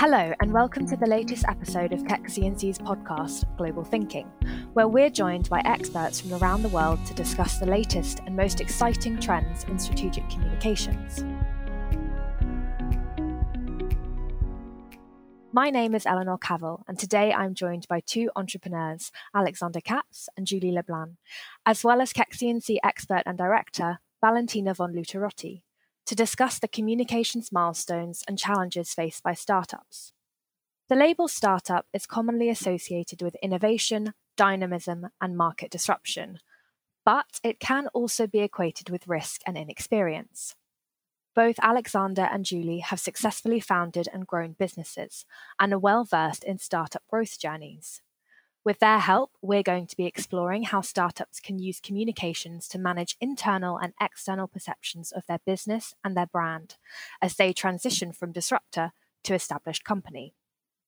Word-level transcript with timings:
Hello, 0.00 0.32
and 0.40 0.50
welcome 0.50 0.86
to 0.86 0.96
the 0.96 1.06
latest 1.06 1.44
episode 1.46 1.92
of 1.92 2.04
Kekst 2.04 2.38
CNC's 2.38 2.78
podcast, 2.78 3.44
Global 3.58 3.84
Thinking, 3.84 4.24
where 4.72 4.88
we're 4.88 5.10
joined 5.10 5.50
by 5.50 5.60
experts 5.66 6.18
from 6.18 6.32
around 6.32 6.62
the 6.62 6.70
world 6.70 7.04
to 7.04 7.12
discuss 7.12 7.58
the 7.58 7.66
latest 7.66 8.20
and 8.24 8.34
most 8.34 8.62
exciting 8.62 9.20
trends 9.20 9.64
in 9.64 9.78
strategic 9.78 10.26
communications. 10.30 11.22
My 15.52 15.68
name 15.68 15.94
is 15.94 16.06
Eleanor 16.06 16.38
Cavill, 16.38 16.80
and 16.88 16.98
today 16.98 17.34
I'm 17.34 17.54
joined 17.54 17.86
by 17.86 18.00
two 18.00 18.30
entrepreneurs, 18.34 19.12
Alexander 19.34 19.82
Kappas 19.82 20.28
and 20.34 20.46
Julie 20.46 20.72
Leblanc, 20.72 21.16
as 21.66 21.84
well 21.84 22.00
as 22.00 22.14
Kekst 22.14 22.40
CNC 22.40 22.78
expert 22.82 23.24
and 23.26 23.36
director, 23.36 23.98
Valentina 24.22 24.72
von 24.72 24.94
Luterotti 24.94 25.60
to 26.06 26.14
discuss 26.14 26.58
the 26.58 26.68
communications 26.68 27.52
milestones 27.52 28.24
and 28.26 28.38
challenges 28.38 28.94
faced 28.94 29.22
by 29.22 29.34
startups. 29.34 30.12
The 30.88 30.96
label 30.96 31.28
startup 31.28 31.86
is 31.92 32.06
commonly 32.06 32.48
associated 32.48 33.22
with 33.22 33.36
innovation, 33.36 34.14
dynamism, 34.36 35.08
and 35.20 35.36
market 35.36 35.70
disruption, 35.70 36.40
but 37.04 37.38
it 37.44 37.60
can 37.60 37.86
also 37.88 38.26
be 38.26 38.40
equated 38.40 38.90
with 38.90 39.06
risk 39.06 39.40
and 39.46 39.56
inexperience. 39.56 40.56
Both 41.34 41.60
Alexander 41.62 42.22
and 42.22 42.44
Julie 42.44 42.80
have 42.80 42.98
successfully 42.98 43.60
founded 43.60 44.08
and 44.12 44.26
grown 44.26 44.56
businesses 44.58 45.24
and 45.60 45.72
are 45.72 45.78
well 45.78 46.04
versed 46.04 46.42
in 46.42 46.58
startup 46.58 47.02
growth 47.08 47.38
journeys. 47.38 48.02
With 48.62 48.78
their 48.78 48.98
help, 48.98 49.30
we're 49.40 49.62
going 49.62 49.86
to 49.86 49.96
be 49.96 50.04
exploring 50.04 50.64
how 50.64 50.82
startups 50.82 51.40
can 51.40 51.58
use 51.58 51.80
communications 51.80 52.68
to 52.68 52.78
manage 52.78 53.16
internal 53.18 53.78
and 53.78 53.94
external 53.98 54.48
perceptions 54.48 55.12
of 55.12 55.24
their 55.26 55.38
business 55.46 55.94
and 56.04 56.14
their 56.14 56.26
brand 56.26 56.76
as 57.22 57.36
they 57.36 57.54
transition 57.54 58.12
from 58.12 58.32
disruptor 58.32 58.92
to 59.24 59.34
established 59.34 59.84
company. 59.84 60.34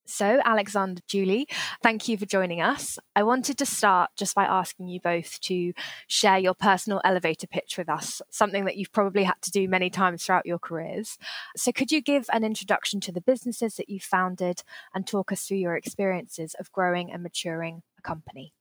So, 0.05 0.41
Alexander, 0.43 1.01
Julie, 1.07 1.47
thank 1.81 2.09
you 2.09 2.17
for 2.17 2.25
joining 2.25 2.61
us. 2.61 2.99
I 3.15 3.23
wanted 3.23 3.57
to 3.59 3.65
start 3.65 4.11
just 4.17 4.35
by 4.35 4.43
asking 4.43 4.89
you 4.89 4.99
both 4.99 5.39
to 5.41 5.73
share 6.07 6.37
your 6.37 6.53
personal 6.53 6.99
elevator 7.05 7.47
pitch 7.47 7.77
with 7.77 7.87
us, 7.87 8.21
something 8.29 8.65
that 8.65 8.75
you've 8.75 8.91
probably 8.91 9.23
had 9.23 9.41
to 9.43 9.51
do 9.51 9.67
many 9.69 9.89
times 9.89 10.25
throughout 10.25 10.45
your 10.45 10.59
careers. 10.59 11.17
So, 11.55 11.71
could 11.71 11.91
you 11.91 12.01
give 12.01 12.25
an 12.33 12.43
introduction 12.43 12.99
to 13.01 13.13
the 13.13 13.21
businesses 13.21 13.75
that 13.75 13.89
you've 13.89 14.03
founded 14.03 14.63
and 14.93 15.07
talk 15.07 15.31
us 15.31 15.47
through 15.47 15.57
your 15.57 15.75
experiences 15.75 16.53
of 16.59 16.71
growing 16.73 17.11
and 17.11 17.23
maturing 17.23 17.83
a 17.97 18.01
company? 18.01 18.53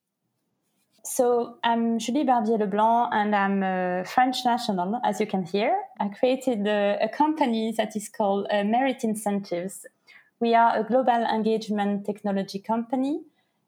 So, 1.05 1.57
I'm 1.65 1.99
Julie 1.99 2.23
Barbier 2.23 2.59
Leblanc 2.59 3.09
and 3.13 3.35
I'm 3.35 3.65
a 3.65 4.05
French 4.05 4.45
national, 4.45 5.01
as 5.03 5.19
you 5.19 5.27
can 5.27 5.43
hear. 5.43 5.77
I 5.99 6.07
created 6.09 6.65
a, 6.69 6.99
a 7.03 7.09
company 7.09 7.75
that 7.77 7.97
is 7.97 8.09
called 8.09 8.47
uh, 8.53 8.63
Merit 8.63 9.03
Incentives 9.03 9.85
we 10.43 10.57
are 10.57 10.77
a 10.77 10.83
global 10.83 11.23
engagement 11.33 12.05
technology 12.05 12.59
company 12.59 13.21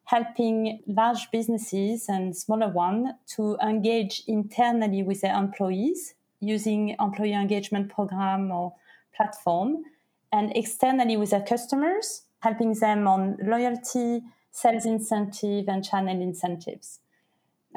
helping 0.07 0.81
large 0.89 1.31
businesses 1.31 2.07
and 2.09 2.37
smaller 2.37 2.69
ones 2.69 3.11
to 3.27 3.57
engage 3.63 4.25
internally 4.27 5.01
with 5.05 5.21
their 5.21 5.37
employees 5.37 6.15
using 6.41 6.97
employee 6.99 7.33
engagement 7.33 7.89
program 7.89 8.51
or 8.51 8.75
platform 9.17 9.85
and 10.33 10.51
externally 10.57 11.17
with 11.17 11.31
their 11.31 11.47
customers 11.53 12.23
helping 12.41 12.73
them 12.75 13.07
on 13.07 13.39
loyalty 13.41 14.21
sales 14.51 14.85
incentive 14.85 15.69
and 15.69 15.85
channel 15.85 16.21
incentives. 16.21 16.99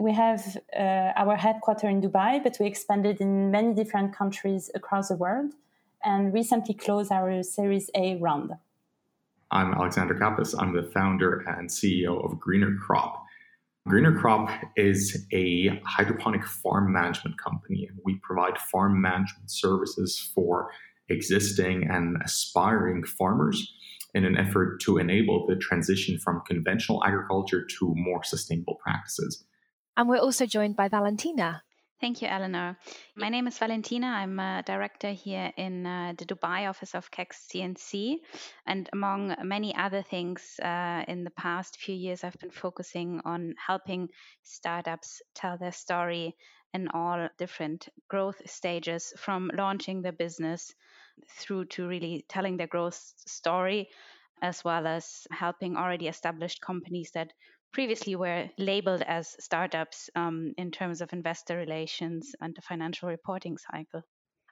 We 0.01 0.11
have 0.13 0.57
uh, 0.75 1.13
our 1.21 1.35
headquarters 1.35 1.91
in 1.91 2.01
dubai 2.01 2.43
but 2.43 2.57
we 2.59 2.65
expanded 2.65 3.21
in 3.21 3.51
many 3.51 3.75
different 3.75 4.15
countries 4.15 4.71
across 4.73 5.09
the 5.09 5.15
world 5.15 5.53
and 6.03 6.33
recently 6.33 6.73
closed 6.73 7.11
our 7.11 7.43
series 7.43 7.91
a 7.93 8.15
round 8.15 8.53
I'm 9.51 9.73
Alexander 9.73 10.13
Kappas. 10.13 10.53
I'm 10.57 10.73
the 10.73 10.83
founder 10.83 11.39
and 11.47 11.69
CEO 11.69 12.23
of 12.23 12.39
Greener 12.39 12.75
Crop. 12.75 13.23
Greener 13.87 14.13
Crop 14.19 14.49
is 14.75 15.25
a 15.31 15.69
hydroponic 15.85 16.45
farm 16.45 16.91
management 16.91 17.37
company, 17.41 17.89
we 18.03 18.19
provide 18.21 18.57
farm 18.57 18.99
management 19.01 19.49
services 19.49 20.19
for 20.35 20.69
existing 21.07 21.87
and 21.89 22.17
aspiring 22.25 23.05
farmers 23.05 23.73
in 24.13 24.25
an 24.25 24.35
effort 24.35 24.81
to 24.81 24.97
enable 24.97 25.47
the 25.47 25.55
transition 25.55 26.19
from 26.19 26.41
conventional 26.45 27.01
agriculture 27.05 27.65
to 27.79 27.93
more 27.95 28.23
sustainable 28.25 28.75
practices. 28.83 29.45
And 29.95 30.09
we're 30.09 30.17
also 30.17 30.45
joined 30.45 30.75
by 30.75 30.89
Valentina, 30.89 31.63
Thank 31.99 32.21
you, 32.21 32.27
Eleanor. 32.27 32.77
My 33.15 33.29
name 33.29 33.47
is 33.47 33.57
Valentina. 33.57 34.05
I'm 34.05 34.39
a 34.39 34.61
director 34.63 35.09
here 35.11 35.51
in 35.57 35.83
uh, 35.83 36.13
the 36.15 36.25
Dubai 36.25 36.69
office 36.69 36.93
of 36.93 37.09
Kekst 37.09 37.49
CNC. 37.49 38.17
And 38.67 38.87
among 38.93 39.35
many 39.41 39.75
other 39.75 40.03
things, 40.03 40.59
uh, 40.61 41.03
in 41.07 41.23
the 41.23 41.31
past 41.31 41.77
few 41.77 41.95
years, 41.95 42.23
I've 42.23 42.37
been 42.37 42.51
focusing 42.51 43.21
on 43.25 43.55
helping 43.57 44.09
startups 44.43 45.23
tell 45.33 45.57
their 45.57 45.71
story 45.71 46.35
in 46.71 46.87
all 46.89 47.29
different 47.39 47.89
growth 48.07 48.47
stages, 48.47 49.11
from 49.17 49.49
launching 49.55 50.03
their 50.03 50.11
business 50.11 50.75
through 51.39 51.65
to 51.65 51.87
really 51.87 52.23
telling 52.29 52.57
their 52.57 52.67
growth 52.67 53.13
story, 53.25 53.89
as 54.43 54.63
well 54.63 54.85
as 54.85 55.25
helping 55.31 55.75
already 55.75 56.07
established 56.07 56.61
companies 56.61 57.09
that 57.15 57.33
previously 57.71 58.15
were 58.15 58.49
labeled 58.57 59.03
as 59.03 59.35
startups 59.39 60.09
um, 60.15 60.53
in 60.57 60.71
terms 60.71 61.01
of 61.01 61.13
investor 61.13 61.57
relations 61.57 62.33
and 62.41 62.55
the 62.55 62.61
financial 62.61 63.09
reporting 63.09 63.57
cycle. 63.57 64.03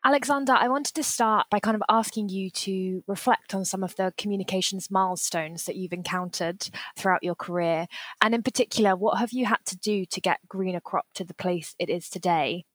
Alexander, 0.06 0.54
I 0.54 0.68
wanted 0.68 0.94
to 0.94 1.04
start 1.04 1.48
by 1.50 1.60
kind 1.60 1.74
of 1.74 1.82
asking 1.90 2.30
you 2.30 2.52
to 2.52 3.04
reflect 3.08 3.56
on 3.56 3.66
some 3.66 3.84
of 3.84 3.96
the 3.96 4.14
communications 4.20 4.92
milestones 4.92 5.64
that 5.64 5.78
you've 5.78 5.94
encountered 5.94 6.70
throughout 6.96 7.24
your 7.24 7.34
career. 7.34 7.88
And 8.22 8.36
in 8.36 8.44
particular, 8.44 8.96
what 8.96 9.18
have 9.18 9.32
you 9.32 9.48
had 9.48 9.66
to 9.66 9.76
do 9.76 10.06
to 10.06 10.22
get 10.22 10.48
Greener 10.48 10.80
Crop 10.80 11.08
to 11.16 11.24
the 11.24 11.34
place 11.34 11.74
it 11.80 11.90
is 11.90 12.08
today? 12.08 12.66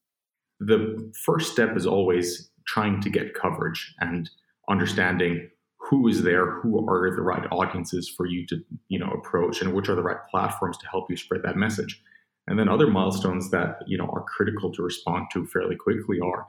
The 0.59 1.13
first 1.25 1.53
step 1.53 1.77
is 1.77 1.87
always 1.87 2.51
trying 2.67 3.01
to 3.03 3.11
get 3.11 3.33
coverage 3.33 3.95
and 4.01 4.29
understanding 4.69 5.51
who 5.91 6.07
is 6.07 6.23
there, 6.23 6.53
who 6.53 6.89
are 6.89 7.15
the 7.15 7.21
right 7.21 7.47
audiences 7.51 8.09
for 8.09 8.25
you 8.25 8.47
to 8.47 8.65
you 8.89 8.99
know 8.99 9.11
approach, 9.11 9.61
and 9.61 9.75
which 9.75 9.89
are 9.89 9.97
the 9.97 10.03
right 10.03 10.25
platforms 10.31 10.79
to 10.79 10.87
help 10.89 11.11
you 11.11 11.17
spread 11.17 11.43
that 11.43 11.57
message. 11.57 12.01
And 12.47 12.59
then 12.59 12.69
other 12.69 12.87
milestones 12.87 13.51
that 13.51 13.81
you 13.89 13.99
know 13.99 14.07
are 14.07 14.23
critical 14.23 14.73
to 14.73 14.83
respond 14.83 15.27
to 15.33 15.45
fairly 15.47 15.75
quickly 15.75 16.21
are, 16.21 16.47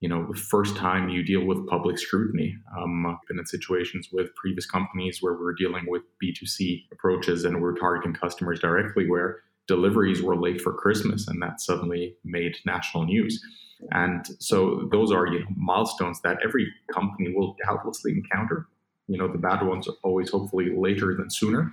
you 0.00 0.08
know, 0.08 0.24
the 0.32 0.38
first 0.38 0.76
time 0.76 1.08
you 1.08 1.24
deal 1.24 1.44
with 1.44 1.66
public 1.66 1.98
scrutiny. 1.98 2.56
Um, 2.78 3.06
I've 3.06 3.16
been 3.26 3.40
in 3.40 3.46
situations 3.46 4.10
with 4.12 4.32
previous 4.36 4.66
companies 4.66 5.18
where 5.20 5.34
we 5.34 5.44
are 5.46 5.54
dealing 5.58 5.86
with 5.88 6.02
B2C 6.22 6.84
approaches 6.92 7.44
and 7.44 7.60
we're 7.60 7.74
targeting 7.74 8.14
customers 8.14 8.60
directly 8.60 9.10
where 9.10 9.40
deliveries 9.66 10.22
were 10.22 10.36
late 10.36 10.60
for 10.60 10.72
Christmas 10.72 11.26
and 11.26 11.42
that 11.42 11.60
suddenly 11.60 12.14
made 12.24 12.54
national 12.64 13.04
news. 13.04 13.42
And 13.90 14.24
so 14.38 14.88
those 14.92 15.10
are 15.10 15.26
you 15.26 15.40
know, 15.40 15.46
milestones 15.56 16.20
that 16.22 16.38
every 16.44 16.72
company 16.94 17.34
will 17.34 17.56
doubtlessly 17.66 18.12
encounter 18.12 18.68
you 19.08 19.18
know 19.18 19.30
the 19.30 19.38
bad 19.38 19.62
ones 19.66 19.88
are 19.88 19.94
always 20.02 20.30
hopefully 20.30 20.70
later 20.76 21.14
than 21.16 21.30
sooner 21.30 21.72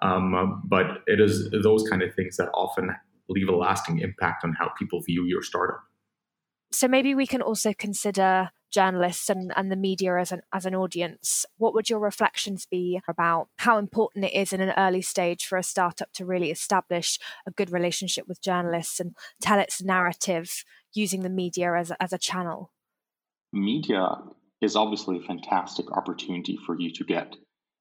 um, 0.00 0.34
uh, 0.34 0.46
but 0.64 0.86
it 1.06 1.20
is 1.20 1.50
those 1.62 1.88
kind 1.88 2.02
of 2.02 2.14
things 2.14 2.36
that 2.36 2.48
often 2.54 2.90
leave 3.28 3.48
a 3.48 3.56
lasting 3.56 4.00
impact 4.00 4.44
on 4.44 4.52
how 4.58 4.68
people 4.78 5.00
view 5.02 5.24
your 5.24 5.42
startup 5.42 5.82
so 6.72 6.88
maybe 6.88 7.14
we 7.14 7.26
can 7.26 7.42
also 7.42 7.72
consider 7.72 8.50
journalists 8.72 9.28
and, 9.28 9.52
and 9.54 9.70
the 9.70 9.76
media 9.76 10.18
as 10.18 10.32
an 10.32 10.40
as 10.52 10.66
an 10.66 10.74
audience. 10.74 11.44
What 11.58 11.74
would 11.74 11.90
your 11.90 12.00
reflections 12.00 12.66
be 12.66 13.00
about 13.06 13.48
how 13.58 13.78
important 13.78 14.24
it 14.24 14.32
is 14.32 14.52
in 14.52 14.60
an 14.60 14.72
early 14.76 15.02
stage 15.02 15.44
for 15.44 15.58
a 15.58 15.62
startup 15.62 16.12
to 16.14 16.24
really 16.24 16.50
establish 16.50 17.18
a 17.46 17.50
good 17.50 17.70
relationship 17.70 18.26
with 18.26 18.42
journalists 18.42 18.98
and 18.98 19.14
tell 19.40 19.58
its 19.58 19.82
narrative 19.82 20.64
using 20.94 21.22
the 21.22 21.30
media 21.30 21.74
as 21.74 21.92
as 22.00 22.12
a 22.12 22.18
channel? 22.18 22.72
Media 23.52 24.16
is 24.62 24.76
obviously 24.76 25.18
a 25.18 25.26
fantastic 25.26 25.90
opportunity 25.92 26.56
for 26.64 26.78
you 26.78 26.92
to 26.92 27.04
get 27.04 27.36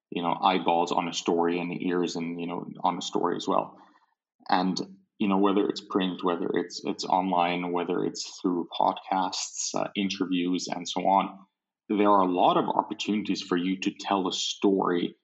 you 0.09 0.21
know 0.21 0.37
eyeballs 0.41 0.91
on 0.91 1.07
a 1.07 1.13
story 1.13 1.59
and 1.59 1.81
ears 1.81 2.15
and 2.15 2.39
you 2.39 2.47
know 2.47 2.65
on 2.83 2.97
a 2.97 3.01
story 3.01 3.37
as 3.37 3.47
well. 3.47 3.77
And 4.49 4.79
you 5.21 5.27
know 5.27 5.37
whether 5.37 5.67
it's 5.69 5.81
print 5.81 6.23
whether 6.23 6.49
it's 6.55 6.81
it's 6.83 7.05
online 7.05 7.71
whether 7.71 8.03
it's 8.03 8.39
through 8.41 8.67
podcasts 8.77 9.69
uh, 9.75 9.87
interviews 9.95 10.67
and 10.67 10.89
so 10.89 11.01
on 11.01 11.37
there 11.89 12.09
are 12.09 12.23
a 12.23 12.31
lot 12.31 12.57
of 12.57 12.65
opportunities 12.67 13.41
for 13.41 13.55
you 13.55 13.79
to 13.79 13.91
tell 13.99 14.27
a 14.27 14.33
story 14.33 15.15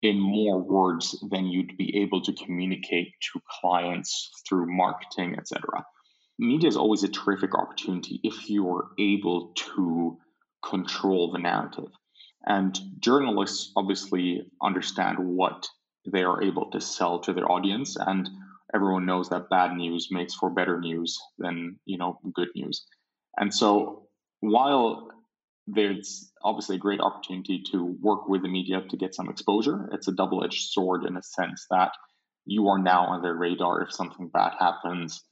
in 0.00 0.18
more 0.18 0.62
words 0.62 1.14
than 1.30 1.46
you'd 1.46 1.76
be 1.76 2.00
able 2.02 2.22
to 2.22 2.32
communicate 2.32 3.08
to 3.20 3.40
clients 3.60 4.30
through 4.48 4.64
marketing 4.66 5.36
etc 5.36 5.84
media 6.38 6.68
is 6.68 6.78
always 6.78 7.04
a 7.04 7.08
terrific 7.08 7.54
opportunity 7.54 8.20
if 8.24 8.48
you're 8.48 8.92
able 8.98 9.52
to 9.54 10.16
control 10.68 11.32
the 11.32 11.38
narrative. 11.38 11.90
And 12.46 12.78
journalists 12.98 13.72
obviously 13.76 14.42
understand 14.62 15.18
what 15.18 15.66
they 16.10 16.22
are 16.22 16.42
able 16.42 16.70
to 16.70 16.80
sell 16.80 17.20
to 17.20 17.32
their 17.32 17.50
audience. 17.50 17.96
And 17.98 18.28
everyone 18.74 19.06
knows 19.06 19.30
that 19.30 19.48
bad 19.48 19.74
news 19.76 20.08
makes 20.10 20.34
for 20.34 20.50
better 20.50 20.80
news 20.80 21.18
than, 21.38 21.78
you 21.86 21.96
know, 21.96 22.20
good 22.34 22.48
news. 22.54 22.84
And 23.38 23.52
so 23.54 24.08
while 24.40 25.08
there's 25.66 26.30
obviously 26.42 26.76
a 26.76 26.80
great 26.80 27.00
opportunity 27.00 27.62
to 27.72 27.96
work 28.00 28.28
with 28.28 28.42
the 28.42 28.48
media 28.48 28.82
to 28.90 28.96
get 28.96 29.14
some 29.14 29.28
exposure. 29.28 29.88
It's 29.92 30.08
a 30.08 30.12
double 30.12 30.44
edged 30.44 30.70
sword 30.70 31.04
in 31.04 31.16
a 31.16 31.22
sense 31.22 31.66
that 31.70 31.92
you 32.44 32.68
are 32.68 32.78
now 32.78 33.06
on 33.06 33.22
their 33.22 33.34
radar. 33.34 33.82
If 33.82 33.92
something 33.92 34.28
bad 34.28 34.52
happens, 34.58 35.22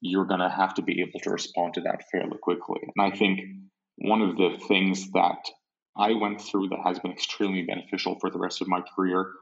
you're 0.00 0.24
going 0.24 0.40
to 0.40 0.48
have 0.48 0.74
to 0.74 0.82
be 0.82 1.00
able 1.00 1.20
to 1.20 1.30
respond 1.30 1.74
to 1.74 1.80
that 1.82 2.04
fairly 2.10 2.36
quickly. 2.42 2.80
And 2.82 3.12
I 3.12 3.16
think 3.16 3.40
one 3.96 4.22
of 4.22 4.36
the 4.36 4.58
things 4.68 5.10
that 5.12 5.38
I 5.96 6.12
went 6.12 6.40
through 6.40 6.68
that 6.68 6.80
has 6.84 6.98
been 6.98 7.12
extremely 7.12 7.62
beneficial 7.62 8.18
for 8.20 8.30
the 8.30 8.38
rest 8.38 8.60
of 8.60 8.68
my 8.68 8.82
career 8.94 9.32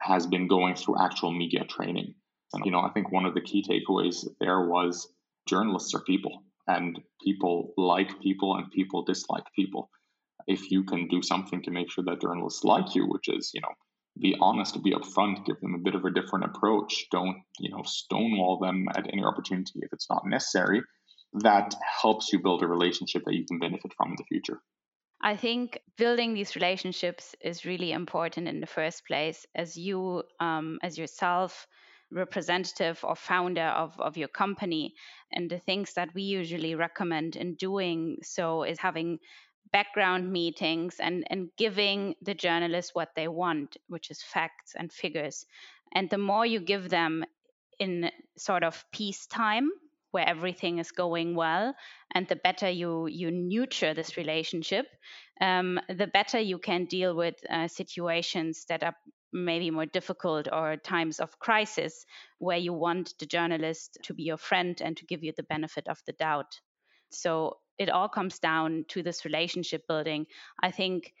has 0.00 0.26
been 0.26 0.48
going 0.48 0.74
through 0.74 1.00
actual 1.00 1.30
media 1.30 1.64
training. 1.64 2.14
And, 2.52 2.64
you 2.64 2.72
know, 2.72 2.80
I 2.80 2.90
think 2.90 3.12
one 3.12 3.26
of 3.26 3.34
the 3.34 3.40
key 3.40 3.62
takeaways 3.62 4.26
there 4.40 4.66
was 4.66 5.08
journalists 5.46 5.94
are 5.94 6.02
people 6.02 6.42
and 6.66 6.98
people 7.24 7.72
like 7.76 8.20
people 8.20 8.56
and 8.56 8.70
people 8.70 9.04
dislike 9.04 9.44
people. 9.54 9.90
If 10.46 10.70
you 10.70 10.82
can 10.82 11.06
do 11.08 11.22
something 11.22 11.62
to 11.62 11.70
make 11.70 11.90
sure 11.90 12.04
that 12.04 12.20
journalists 12.20 12.64
like 12.64 12.94
you, 12.94 13.06
which 13.06 13.28
is, 13.28 13.52
you 13.54 13.60
know, 13.60 13.74
be 14.18 14.36
honest, 14.40 14.82
be 14.82 14.92
upfront, 14.92 15.44
give 15.46 15.60
them 15.60 15.74
a 15.74 15.78
bit 15.78 15.94
of 15.94 16.04
a 16.04 16.10
different 16.10 16.44
approach. 16.44 17.06
Don't, 17.12 17.36
you 17.58 17.70
know, 17.70 17.82
stonewall 17.84 18.58
them 18.58 18.86
at 18.96 19.06
any 19.12 19.22
opportunity 19.22 19.72
if 19.76 19.92
it's 19.92 20.10
not 20.10 20.26
necessary. 20.26 20.82
That 21.32 21.74
helps 22.02 22.32
you 22.32 22.40
build 22.40 22.62
a 22.62 22.66
relationship 22.66 23.24
that 23.24 23.34
you 23.34 23.44
can 23.44 23.58
benefit 23.58 23.92
from 23.96 24.10
in 24.10 24.16
the 24.16 24.24
future. 24.24 24.60
I 25.22 25.36
think 25.36 25.78
building 25.96 26.34
these 26.34 26.56
relationships 26.56 27.36
is 27.40 27.66
really 27.66 27.92
important 27.92 28.48
in 28.48 28.60
the 28.60 28.66
first 28.66 29.06
place, 29.06 29.46
as 29.54 29.76
you, 29.76 30.22
um, 30.40 30.78
as 30.82 30.96
yourself, 30.96 31.66
representative 32.10 32.98
or 33.04 33.14
founder 33.14 33.66
of, 33.66 33.98
of 34.00 34.16
your 34.16 34.28
company. 34.28 34.94
And 35.32 35.50
the 35.50 35.58
things 35.58 35.92
that 35.94 36.08
we 36.14 36.22
usually 36.22 36.74
recommend 36.74 37.36
in 37.36 37.54
doing 37.54 38.18
so 38.22 38.62
is 38.62 38.78
having 38.78 39.18
background 39.72 40.32
meetings 40.32 40.96
and, 40.98 41.24
and 41.28 41.50
giving 41.56 42.14
the 42.22 42.34
journalists 42.34 42.94
what 42.94 43.10
they 43.14 43.28
want, 43.28 43.76
which 43.88 44.10
is 44.10 44.22
facts 44.22 44.74
and 44.76 44.92
figures. 44.92 45.46
And 45.92 46.08
the 46.10 46.18
more 46.18 46.46
you 46.46 46.60
give 46.60 46.88
them 46.88 47.24
in 47.78 48.10
sort 48.36 48.64
of 48.64 48.84
peacetime, 48.92 49.70
where 50.10 50.28
everything 50.28 50.78
is 50.78 50.90
going 50.92 51.34
well, 51.34 51.74
and 52.14 52.26
the 52.26 52.36
better 52.36 52.68
you 52.68 53.06
you 53.06 53.30
nurture 53.30 53.94
this 53.94 54.16
relationship, 54.16 54.86
um, 55.40 55.80
the 55.88 56.06
better 56.06 56.38
you 56.38 56.58
can 56.58 56.86
deal 56.86 57.14
with 57.14 57.34
uh, 57.48 57.68
situations 57.68 58.64
that 58.68 58.82
are 58.82 58.96
maybe 59.32 59.70
more 59.70 59.86
difficult 59.86 60.48
or 60.52 60.76
times 60.76 61.20
of 61.20 61.38
crisis 61.38 62.04
where 62.38 62.58
you 62.58 62.72
want 62.72 63.14
the 63.18 63.26
journalist 63.26 63.98
to 64.02 64.14
be 64.14 64.24
your 64.24 64.36
friend 64.36 64.80
and 64.80 64.96
to 64.96 65.06
give 65.06 65.22
you 65.22 65.32
the 65.36 65.44
benefit 65.44 65.86
of 65.88 66.00
the 66.06 66.12
doubt. 66.12 66.60
So 67.10 67.58
it 67.78 67.90
all 67.90 68.08
comes 68.08 68.38
down 68.38 68.84
to 68.88 69.02
this 69.02 69.24
relationship 69.24 69.86
building. 69.86 70.26
I 70.62 70.70
think 70.70 71.12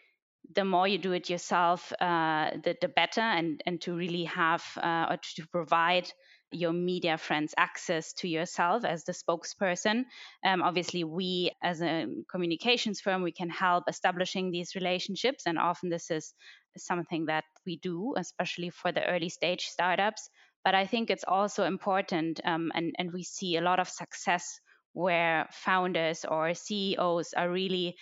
the 0.54 0.64
more 0.64 0.88
you 0.88 0.98
do 0.98 1.12
it 1.12 1.30
yourself, 1.30 1.92
uh, 2.00 2.50
the, 2.64 2.76
the 2.80 2.88
better, 2.88 3.20
and, 3.20 3.62
and 3.66 3.80
to 3.82 3.94
really 3.94 4.24
have 4.24 4.64
uh, 4.76 5.06
or 5.10 5.16
to 5.36 5.46
provide 5.48 6.10
your 6.52 6.72
media 6.72 7.16
friends 7.18 7.54
access 7.56 8.12
to 8.14 8.28
yourself 8.28 8.84
as 8.84 9.04
the 9.04 9.12
spokesperson. 9.12 10.04
Um, 10.44 10.62
obviously, 10.62 11.04
we 11.04 11.52
as 11.62 11.80
a 11.80 12.06
communications 12.30 13.00
firm, 13.00 13.22
we 13.22 13.32
can 13.32 13.50
help 13.50 13.84
establishing 13.88 14.50
these 14.50 14.74
relationships, 14.74 15.44
and 15.46 15.58
often 15.58 15.90
this 15.90 16.10
is 16.10 16.34
something 16.76 17.26
that 17.26 17.44
we 17.66 17.76
do, 17.78 18.14
especially 18.16 18.70
for 18.70 18.92
the 18.92 19.04
early 19.06 19.28
stage 19.28 19.66
startups. 19.66 20.28
But 20.64 20.74
I 20.74 20.86
think 20.86 21.10
it's 21.10 21.24
also 21.26 21.64
important, 21.64 22.40
um, 22.44 22.70
and, 22.74 22.94
and 22.98 23.12
we 23.12 23.22
see 23.22 23.56
a 23.56 23.62
lot 23.62 23.80
of 23.80 23.88
success 23.88 24.60
where 24.92 25.46
founders 25.52 26.24
or 26.24 26.52
CEOs 26.54 27.32
are 27.32 27.50
really 27.50 27.96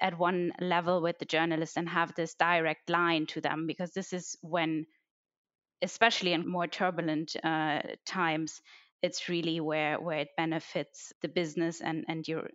at 0.00 0.18
one 0.18 0.52
level 0.60 1.00
with 1.00 1.18
the 1.18 1.24
journalists 1.24 1.76
and 1.76 1.88
have 1.88 2.14
this 2.14 2.34
direct 2.34 2.90
line 2.90 3.26
to 3.26 3.40
them 3.40 3.66
because 3.66 3.92
this 3.92 4.12
is 4.12 4.36
when 4.42 4.86
especially 5.82 6.32
in 6.32 6.48
more 6.48 6.66
turbulent 6.66 7.36
uh, 7.44 7.80
times 8.04 8.62
it's 9.02 9.28
really 9.28 9.60
where 9.60 10.00
where 10.00 10.20
it 10.20 10.28
benefits 10.36 11.12
the 11.20 11.28
business 11.28 11.80
and 11.80 12.04
and 12.08 12.26
you're 12.26 12.48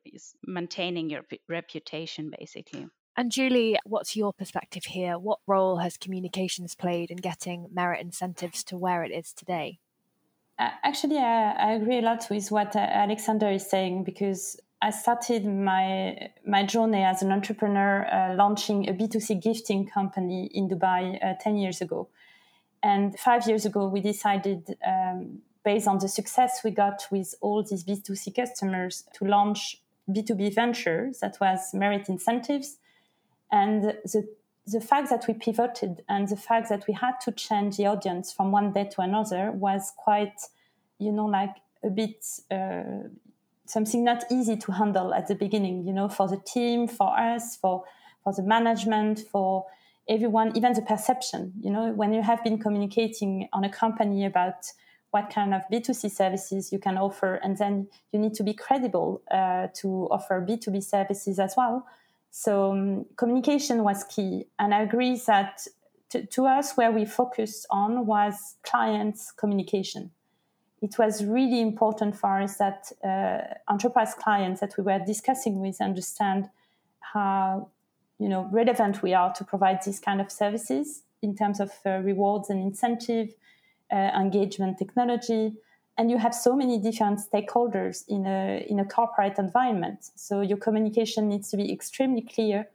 maintaining 0.45 1.09
your 1.09 1.21
reputation 1.47 2.31
basically 2.38 2.88
and 3.18 3.31
Julie, 3.31 3.77
what's 3.85 4.15
your 4.15 4.31
perspective 4.31 4.85
here? 4.85 5.19
What 5.19 5.39
role 5.45 5.77
has 5.77 5.97
communications 5.97 6.75
played 6.75 7.12
in 7.12 7.18
getting 7.18 7.68
merit 7.71 8.00
incentives 8.01 8.63
to 8.65 8.77
where 8.77 9.03
it 9.03 9.12
is 9.12 9.33
today? 9.33 9.79
Actually, 10.57 11.18
I, 11.18 11.51
I, 11.51 11.71
agree 11.73 11.97
a 11.97 12.01
lot 12.01 12.27
with 12.29 12.51
what 12.51 12.75
uh, 12.75 12.79
Alexander 12.79 13.50
is 13.50 13.68
saying 13.68 14.03
because 14.03 14.59
I 14.81 14.91
started 14.91 15.45
my 15.45 16.29
my 16.45 16.63
journey 16.63 17.03
as 17.03 17.23
an 17.23 17.31
entrepreneur 17.31 18.06
uh, 18.06 18.35
launching 18.35 18.88
a 18.88 18.94
B2C 18.94 19.41
gifting 19.41 19.88
company 19.88 20.50
in 20.53 20.69
Dubai 20.69 21.18
uh, 21.23 21.33
10 21.41 21.57
years 21.57 21.81
ago. 21.81 22.09
And 22.83 23.18
five 23.19 23.48
years 23.48 23.66
ago, 23.66 23.88
we 23.88 24.01
decided, 24.01 24.75
um, 24.86 25.39
based 25.63 25.88
on 25.88 26.00
the 26.00 26.07
success 26.07 26.62
we 26.63 26.72
got 26.72 27.04
with 27.12 27.36
all 27.42 27.63
these 27.63 27.83
B2C 27.83 28.36
customers, 28.36 29.06
to 29.13 29.25
launch 29.25 29.81
B2B 30.10 30.56
ventures 30.56 31.19
that 31.19 31.38
was 31.39 31.74
merit 31.74 32.10
incentives. 32.10 32.78
And 33.51 33.83
the 33.83 34.28
the 34.68 34.80
fact 34.80 35.10
that 35.10 35.25
we 35.28 35.33
pivoted 35.33 36.04
and 36.07 36.28
the 36.28 36.36
fact 36.36 36.69
that 36.69 36.86
we 36.88 36.94
had 36.94 37.19
to 37.22 37.31
change 37.31 37.78
the 37.78 37.88
audience 37.88 38.31
from 38.31 38.51
one 38.51 38.72
day 38.72 38.88
to 38.94 39.01
another 39.01 39.51
was 39.51 39.92
quite, 39.98 40.39
you 41.00 41.12
know, 41.12 41.25
like 41.25 41.56
a 41.83 41.89
bit 41.89 42.24
uh, 42.51 43.07
something 43.66 44.04
not 44.04 44.24
easy 44.30 44.56
to 44.57 44.72
handle 44.72 45.13
at 45.13 45.28
the 45.28 45.36
beginning. 45.36 45.86
You 45.86 45.94
know, 45.94 46.10
for 46.10 46.28
the 46.28 46.38
team, 46.38 46.88
for 46.88 47.18
us, 47.18 47.56
for 47.56 47.83
for 48.24 48.33
the 48.33 48.44
management, 48.44 49.19
for 49.31 49.66
everyone, 50.07 50.56
even 50.56 50.74
the 50.74 50.81
perception. 50.81 51.53
You 51.62 51.71
know, 51.71 51.92
when 51.92 52.13
you 52.13 52.21
have 52.21 52.44
been 52.44 52.57
communicating 52.59 53.48
on 53.53 53.63
a 53.63 53.69
company 53.69 54.25
about 54.25 54.65
what 55.12 55.30
kind 55.30 55.53
of 55.53 55.62
B2C 55.71 56.09
services 56.09 56.71
you 56.71 56.80
can 56.80 56.98
offer, 56.98 57.36
and 57.36 57.57
then 57.57 57.88
you 58.12 58.19
need 58.19 58.33
to 58.36 58.44
be 58.44 58.53
credible 58.53 59.21
uh, 59.30 59.68
to 59.75 60.07
offer 60.09 60.45
B2B 60.48 60.83
services 60.83 61.38
as 61.39 61.53
well 61.57 61.86
so 62.31 62.71
um, 62.71 63.06
communication 63.18 63.83
was 63.83 64.06
key. 64.06 64.48
And 64.57 64.74
I 64.74 64.81
agree 64.81 65.18
that 65.27 65.68
to, 66.09 66.25
to 66.25 66.45
us, 66.45 66.75
where 66.75 66.92
we 66.92 67.06
focused 67.06 67.68
on 67.69 68.06
was 68.06 68.56
clients' 68.63 69.31
communication. 69.31 70.12
It 70.81 70.97
was 70.97 71.24
really 71.24 71.62
important 71.62 72.15
for 72.15 72.42
us 72.42 72.57
that 72.57 72.92
uh, 73.04 73.54
enterprise 73.71 74.13
clients 74.15 74.62
that 74.62 74.75
we 74.77 74.83
were 74.83 75.00
discussing 75.06 75.59
with 75.59 75.80
understand 75.80 76.50
how 77.00 77.69
you 78.21 78.29
know 78.29 78.47
relevant 78.51 79.01
we 79.01 79.13
are 79.15 79.33
to 79.33 79.44
provide 79.44 79.79
these 79.83 80.00
kind 80.00 80.21
of 80.21 80.31
services 80.31 81.03
in 81.23 81.35
terms 81.35 81.59
of 81.59 81.71
uh, 81.85 81.97
rewards 81.99 82.49
and 82.49 82.59
incentive, 82.61 83.33
uh, 83.92 83.95
engagement 83.95 84.78
technology, 84.78 85.54
and 85.97 86.09
you 86.11 86.18
have 86.18 86.33
so 86.33 86.56
many 86.56 86.78
different 86.78 87.19
stakeholders 87.19 88.04
in 88.07 88.25
a 88.28 88.66
in 88.69 88.80
a 88.80 88.85
corporate 88.85 89.40
environment. 89.40 89.99
So 90.16 90.42
your 90.42 90.57
communication 90.57 91.28
needs 91.30 91.49
to 91.49 91.57
be 91.57 91.71
extremely 91.71 92.21
clear, 92.21 92.68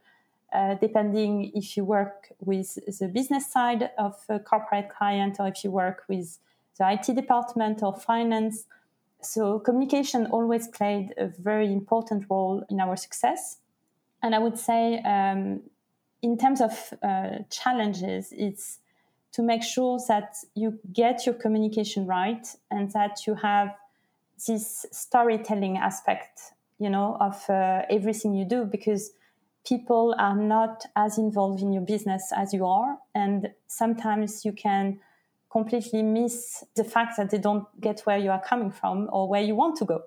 uh, 0.53 0.75
depending 0.75 1.51
if 1.55 1.77
you 1.77 1.85
work 1.85 2.33
with 2.39 2.77
the 2.99 3.07
business 3.07 3.49
side 3.49 3.89
of 3.97 4.15
a 4.27 4.39
corporate 4.39 4.89
client 4.89 5.37
or 5.39 5.47
if 5.47 5.63
you 5.63 5.71
work 5.71 6.03
with 6.09 6.39
the 6.77 6.91
IT 6.91 7.15
department 7.15 7.81
or 7.83 7.95
finance. 7.95 8.65
So 9.21 9.59
communication 9.59 10.27
always 10.27 10.67
played 10.67 11.13
a 11.17 11.27
very 11.27 11.71
important 11.71 12.25
role 12.29 12.63
in 12.69 12.79
our 12.79 12.97
success. 12.97 13.57
And 14.21 14.33
I 14.35 14.39
would 14.39 14.57
say, 14.57 14.99
um, 14.99 15.61
in 16.21 16.37
terms 16.37 16.61
of 16.61 16.93
uh, 17.03 17.39
challenges, 17.49 18.33
it's 18.35 18.79
to 19.33 19.43
make 19.43 19.63
sure 19.63 19.99
that 20.07 20.35
you 20.55 20.79
get 20.91 21.25
your 21.25 21.35
communication 21.35 22.07
right 22.07 22.47
and 22.71 22.91
that 22.91 23.27
you 23.27 23.35
have 23.35 23.75
this 24.47 24.85
storytelling 24.91 25.77
aspect 25.77 26.53
you 26.79 26.89
know 26.89 27.17
of 27.19 27.49
uh, 27.49 27.81
everything 27.89 28.35
you 28.35 28.45
do 28.45 28.63
because 28.65 29.11
people 29.67 30.15
are 30.17 30.35
not 30.35 30.85
as 30.95 31.17
involved 31.17 31.61
in 31.61 31.73
your 31.73 31.81
business 31.81 32.31
as 32.35 32.53
you 32.53 32.65
are. 32.65 32.97
And 33.13 33.49
sometimes 33.67 34.45
you 34.45 34.53
can 34.53 34.99
completely 35.51 36.03
miss 36.03 36.63
the 36.75 36.83
fact 36.83 37.17
that 37.17 37.31
they 37.31 37.37
don't 37.37 37.65
get 37.81 38.01
where 38.01 38.17
you 38.17 38.31
are 38.31 38.41
coming 38.41 38.71
from 38.71 39.09
or 39.11 39.27
where 39.27 39.41
you 39.41 39.55
want 39.55 39.77
to 39.77 39.85
go 39.85 40.03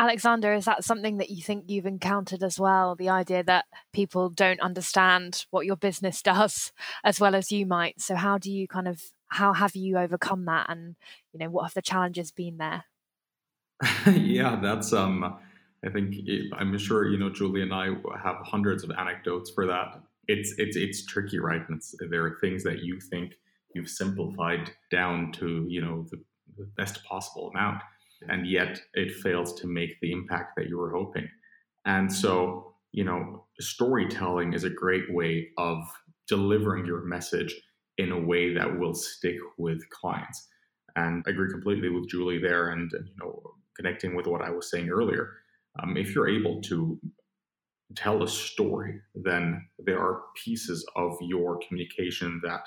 Alexander, 0.00 0.54
is 0.54 0.64
that 0.64 0.82
something 0.82 1.18
that 1.18 1.28
you 1.28 1.42
think 1.42 1.64
you've 1.66 1.84
encountered 1.84 2.42
as 2.42 2.58
well? 2.58 2.94
The 2.94 3.10
idea 3.10 3.44
that 3.44 3.66
people 3.92 4.30
don't 4.30 4.60
understand 4.60 5.44
what 5.50 5.66
your 5.66 5.76
business 5.76 6.22
does 6.32 6.72
as 7.04 7.20
well 7.20 7.34
as 7.34 7.52
you 7.52 7.66
might. 7.66 8.00
So, 8.00 8.14
how 8.14 8.38
do 8.38 8.50
you 8.50 8.66
kind 8.66 8.88
of 8.88 9.02
how 9.28 9.52
have 9.52 9.76
you 9.76 9.98
overcome 9.98 10.46
that, 10.46 10.70
and 10.70 10.96
you 11.34 11.38
know 11.38 11.50
what 11.50 11.64
have 11.64 11.74
the 11.74 11.82
challenges 11.82 12.32
been 12.32 12.56
there? 12.56 12.84
yeah, 14.10 14.58
that's 14.62 14.94
um. 14.94 15.38
I 15.84 15.88
think 15.90 16.14
it, 16.14 16.50
I'm 16.56 16.76
sure 16.78 17.06
you 17.06 17.18
know 17.18 17.30
Julie 17.30 17.62
and 17.62 17.74
I 17.74 17.88
have 18.22 18.36
hundreds 18.42 18.82
of 18.84 18.90
anecdotes 18.90 19.50
for 19.50 19.66
that. 19.66 20.00
It's 20.28 20.54
it's 20.56 20.76
it's 20.76 21.04
tricky, 21.04 21.38
right? 21.38 21.62
And 21.68 21.82
there 22.08 22.24
are 22.24 22.38
things 22.40 22.62
that 22.64 22.78
you 22.78 23.00
think 23.00 23.34
you've 23.74 23.90
simplified 23.90 24.70
down 24.90 25.32
to 25.32 25.66
you 25.68 25.82
know 25.82 26.06
the, 26.10 26.22
the 26.56 26.70
best 26.78 27.04
possible 27.04 27.50
amount 27.50 27.82
and 28.28 28.46
yet 28.46 28.80
it 28.94 29.12
fails 29.16 29.54
to 29.60 29.66
make 29.66 30.00
the 30.00 30.12
impact 30.12 30.54
that 30.56 30.68
you 30.68 30.78
were 30.78 30.92
hoping. 30.92 31.28
And 31.84 32.12
so 32.12 32.70
you 32.92 33.04
know, 33.04 33.46
storytelling 33.60 34.52
is 34.52 34.64
a 34.64 34.70
great 34.70 35.12
way 35.12 35.48
of 35.58 35.78
delivering 36.28 36.86
your 36.86 37.02
message 37.04 37.54
in 37.98 38.12
a 38.12 38.18
way 38.18 38.54
that 38.54 38.78
will 38.78 38.94
stick 38.94 39.36
with 39.58 39.88
clients. 39.90 40.48
And 40.96 41.22
I 41.26 41.30
agree 41.30 41.50
completely 41.50 41.88
with 41.88 42.08
Julie 42.08 42.40
there, 42.40 42.70
and, 42.70 42.90
you 42.92 43.14
know, 43.18 43.42
connecting 43.76 44.16
with 44.16 44.26
what 44.26 44.42
I 44.42 44.50
was 44.50 44.70
saying 44.70 44.88
earlier. 44.88 45.30
Um, 45.80 45.96
if 45.96 46.14
you're 46.14 46.28
able 46.28 46.60
to 46.62 46.98
tell 47.94 48.22
a 48.22 48.28
story, 48.28 49.00
then 49.14 49.66
there 49.78 50.00
are 50.00 50.22
pieces 50.44 50.84
of 50.96 51.16
your 51.20 51.60
communication 51.66 52.40
that 52.44 52.62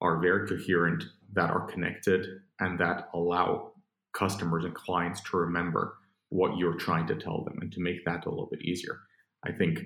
are 0.00 0.20
very 0.20 0.48
coherent, 0.48 1.04
that 1.34 1.50
are 1.50 1.66
connected, 1.66 2.26
and 2.58 2.78
that 2.80 3.08
allow 3.14 3.71
customers 4.12 4.64
and 4.64 4.74
clients 4.74 5.20
to 5.22 5.36
remember 5.36 5.96
what 6.28 6.56
you're 6.56 6.76
trying 6.76 7.06
to 7.06 7.14
tell 7.14 7.44
them 7.44 7.58
and 7.60 7.72
to 7.72 7.80
make 7.80 8.04
that 8.04 8.26
a 8.26 8.30
little 8.30 8.48
bit 8.50 8.62
easier. 8.62 9.00
I 9.44 9.52
think 9.52 9.80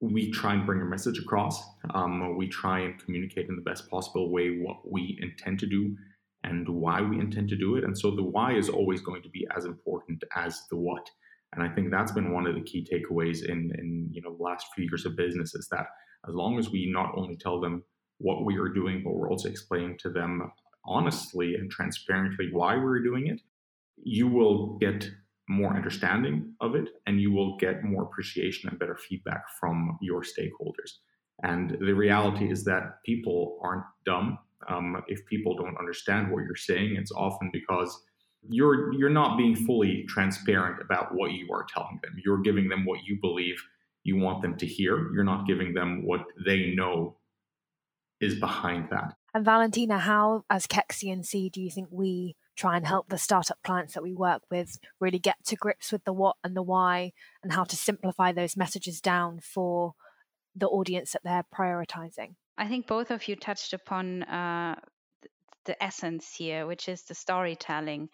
we 0.00 0.30
try 0.30 0.54
and 0.54 0.66
bring 0.66 0.80
a 0.80 0.84
message 0.84 1.18
across. 1.18 1.62
Um, 1.94 2.36
we 2.36 2.48
try 2.48 2.80
and 2.80 3.02
communicate 3.02 3.48
in 3.48 3.56
the 3.56 3.62
best 3.62 3.88
possible 3.90 4.30
way 4.30 4.58
what 4.60 4.90
we 4.90 5.18
intend 5.20 5.58
to 5.60 5.66
do 5.66 5.96
and 6.44 6.68
why 6.68 7.00
we 7.00 7.18
intend 7.18 7.48
to 7.48 7.56
do 7.56 7.76
it. 7.76 7.84
And 7.84 7.98
so 7.98 8.10
the 8.10 8.22
why 8.22 8.54
is 8.54 8.68
always 8.68 9.00
going 9.00 9.22
to 9.22 9.28
be 9.28 9.46
as 9.56 9.64
important 9.64 10.22
as 10.34 10.62
the 10.70 10.76
what. 10.76 11.10
And 11.52 11.62
I 11.62 11.74
think 11.74 11.90
that's 11.90 12.12
been 12.12 12.32
one 12.32 12.46
of 12.46 12.54
the 12.54 12.62
key 12.62 12.86
takeaways 12.90 13.44
in, 13.44 13.72
in 13.78 14.08
you 14.12 14.22
know 14.22 14.36
the 14.36 14.42
last 14.42 14.66
few 14.74 14.84
years 14.84 15.06
of 15.06 15.16
business 15.16 15.54
is 15.54 15.68
that 15.70 15.86
as 16.28 16.34
long 16.34 16.58
as 16.58 16.70
we 16.70 16.90
not 16.90 17.12
only 17.16 17.36
tell 17.36 17.60
them 17.60 17.82
what 18.18 18.44
we 18.44 18.58
are 18.58 18.68
doing, 18.68 19.02
but 19.04 19.14
we're 19.14 19.30
also 19.30 19.48
explaining 19.48 19.96
to 19.98 20.10
them 20.10 20.50
honestly 20.86 21.54
and 21.54 21.70
transparently 21.70 22.48
why 22.52 22.76
we're 22.76 23.02
doing 23.02 23.26
it, 23.26 23.40
you 24.02 24.28
will 24.28 24.78
get 24.78 25.08
more 25.48 25.74
understanding 25.74 26.52
of 26.60 26.74
it 26.74 26.88
and 27.06 27.20
you 27.20 27.32
will 27.32 27.56
get 27.58 27.84
more 27.84 28.02
appreciation 28.04 28.68
and 28.68 28.78
better 28.78 28.96
feedback 28.96 29.44
from 29.60 29.96
your 30.00 30.22
stakeholders. 30.22 30.98
And 31.42 31.76
the 31.80 31.94
reality 31.94 32.50
is 32.50 32.64
that 32.64 33.02
people 33.04 33.58
aren't 33.62 33.84
dumb. 34.04 34.38
Um, 34.68 35.02
if 35.06 35.24
people 35.26 35.54
don't 35.54 35.78
understand 35.78 36.30
what 36.30 36.44
you're 36.44 36.56
saying, 36.56 36.96
it's 36.96 37.12
often 37.12 37.50
because 37.52 38.02
you're 38.48 38.92
you're 38.92 39.10
not 39.10 39.36
being 39.36 39.54
fully 39.54 40.04
transparent 40.08 40.80
about 40.80 41.14
what 41.14 41.32
you 41.32 41.48
are 41.52 41.66
telling 41.72 41.98
them. 42.02 42.14
You're 42.24 42.40
giving 42.40 42.68
them 42.68 42.84
what 42.84 43.00
you 43.04 43.18
believe 43.20 43.62
you 44.04 44.16
want 44.16 44.40
them 44.40 44.56
to 44.56 44.66
hear. 44.66 45.12
You're 45.12 45.24
not 45.24 45.46
giving 45.46 45.74
them 45.74 46.06
what 46.06 46.24
they 46.44 46.74
know 46.74 47.16
is 48.20 48.36
behind 48.36 48.88
that. 48.90 49.15
And 49.36 49.44
Valentina, 49.44 49.98
how 49.98 50.44
as 50.48 50.66
C&C 50.90 51.50
do 51.50 51.60
you 51.60 51.70
think 51.70 51.88
we 51.90 52.36
try 52.56 52.78
and 52.78 52.86
help 52.86 53.10
the 53.10 53.18
startup 53.18 53.58
clients 53.62 53.92
that 53.92 54.02
we 54.02 54.14
work 54.14 54.40
with 54.50 54.78
really 54.98 55.18
get 55.18 55.36
to 55.44 55.56
grips 55.56 55.92
with 55.92 56.02
the 56.04 56.12
what 56.14 56.36
and 56.42 56.56
the 56.56 56.62
why 56.62 57.12
and 57.42 57.52
how 57.52 57.64
to 57.64 57.76
simplify 57.76 58.32
those 58.32 58.56
messages 58.56 58.98
down 58.98 59.40
for 59.40 59.92
the 60.54 60.68
audience 60.68 61.12
that 61.12 61.20
they're 61.22 61.44
prioritizing? 61.54 62.36
I 62.56 62.66
think 62.66 62.86
both 62.86 63.10
of 63.10 63.28
you 63.28 63.36
touched 63.36 63.74
upon 63.74 64.22
uh, 64.22 64.76
the 65.66 65.84
essence 65.84 66.34
here, 66.34 66.66
which 66.66 66.88
is 66.88 67.02
the 67.02 67.14
storytelling. 67.14 68.08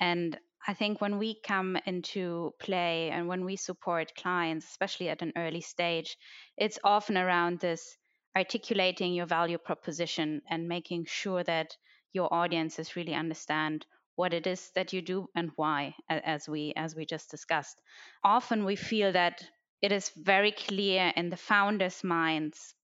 And 0.00 0.36
I 0.66 0.74
think 0.74 1.00
when 1.00 1.18
we 1.18 1.38
come 1.46 1.78
into 1.86 2.50
play 2.58 3.10
and 3.10 3.28
when 3.28 3.44
we 3.44 3.54
support 3.54 4.16
clients, 4.16 4.66
especially 4.66 5.08
at 5.08 5.22
an 5.22 5.34
early 5.36 5.60
stage, 5.60 6.16
it's 6.56 6.80
often 6.82 7.16
around 7.16 7.60
this 7.60 7.96
articulating 8.36 9.14
your 9.14 9.26
value 9.26 9.58
proposition 9.58 10.42
and 10.50 10.68
making 10.68 11.04
sure 11.06 11.42
that 11.44 11.76
your 12.12 12.32
audiences 12.32 12.96
really 12.96 13.14
understand 13.14 13.86
what 14.16 14.32
it 14.32 14.46
is 14.46 14.70
that 14.74 14.92
you 14.92 15.02
do 15.02 15.28
and 15.34 15.50
why 15.56 15.94
as 16.08 16.48
we 16.48 16.72
as 16.76 16.94
we 16.94 17.04
just 17.04 17.30
discussed. 17.30 17.80
Often 18.22 18.64
we 18.64 18.76
feel 18.76 19.12
that 19.12 19.44
it 19.82 19.92
is 19.92 20.10
very 20.16 20.52
clear 20.52 21.12
in 21.16 21.30
the 21.30 21.36
founders 21.36 22.04
minds 22.04 22.74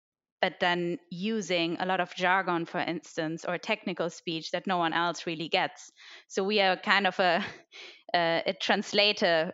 but 0.40 0.59
then 0.59 0.99
using 1.11 1.76
a 1.78 1.87
lot 1.87 2.00
of 2.00 2.14
jargon 2.14 2.64
for 2.64 2.80
instance 2.80 3.45
or 3.45 3.59
technical 3.59 4.09
speech 4.09 4.50
that 4.50 4.66
no 4.66 4.78
one 4.78 4.92
else 4.92 5.26
really 5.26 5.49
gets. 5.49 5.92
So 6.28 6.42
we 6.42 6.61
are 6.61 6.76
kind 6.76 7.07
of 7.07 7.19
a 7.21 7.45
a, 8.14 8.42
a 8.47 8.52
translator 8.54 9.52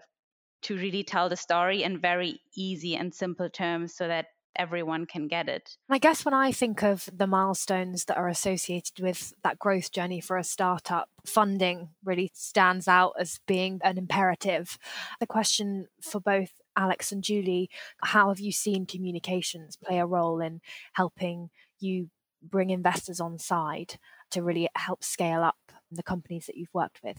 to 0.63 0.77
really 0.77 1.05
tell 1.05 1.29
the 1.29 1.37
story 1.37 1.83
in 1.83 2.01
very 2.01 2.41
easy 2.57 2.97
and 2.97 3.15
simple 3.15 3.51
terms 3.51 3.95
so 3.95 4.09
that 4.09 4.27
everyone 4.59 5.07
can 5.07 5.29
get 5.29 5.49
it. 5.49 5.77
I 5.89 5.99
guess 5.99 6.25
when 6.25 6.35
I 6.35 6.53
think 6.53 6.83
of 6.83 7.09
the 7.13 7.27
milestones 7.27 8.05
that 8.07 8.17
are 8.17 8.29
associated 8.29 9.01
with 9.01 9.33
that 9.43 9.59
growth 9.59 9.93
journey 9.93 10.21
for 10.21 10.37
a 10.37 10.45
startup, 10.45 11.09
funding 11.25 11.91
really 12.05 12.31
stands 12.35 12.89
out 12.89 13.15
as 13.19 13.41
being 13.47 13.81
an 13.83 13.99
imperative. 13.99 14.79
The 15.21 15.27
question 15.27 15.89
for 16.01 16.21
both 16.21 16.51
Alex 16.77 17.13
and 17.13 17.23
Julie, 17.23 17.71
how 18.03 18.29
have 18.29 18.41
you 18.41 18.53
seen 18.53 18.87
communications 18.87 19.77
play 19.77 19.99
a 19.99 20.07
role 20.07 20.41
in 20.41 20.61
helping 20.93 21.51
you 21.79 22.11
bring 22.43 22.71
investors 22.71 23.21
on 23.21 23.39
side 23.39 23.99
to 24.31 24.43
really 24.43 24.69
help 24.77 25.03
scale 25.03 25.43
up 25.43 25.57
the 25.91 26.03
companies 26.03 26.47
that 26.47 26.57
you've 26.57 26.75
worked 26.75 27.01
with? 27.03 27.19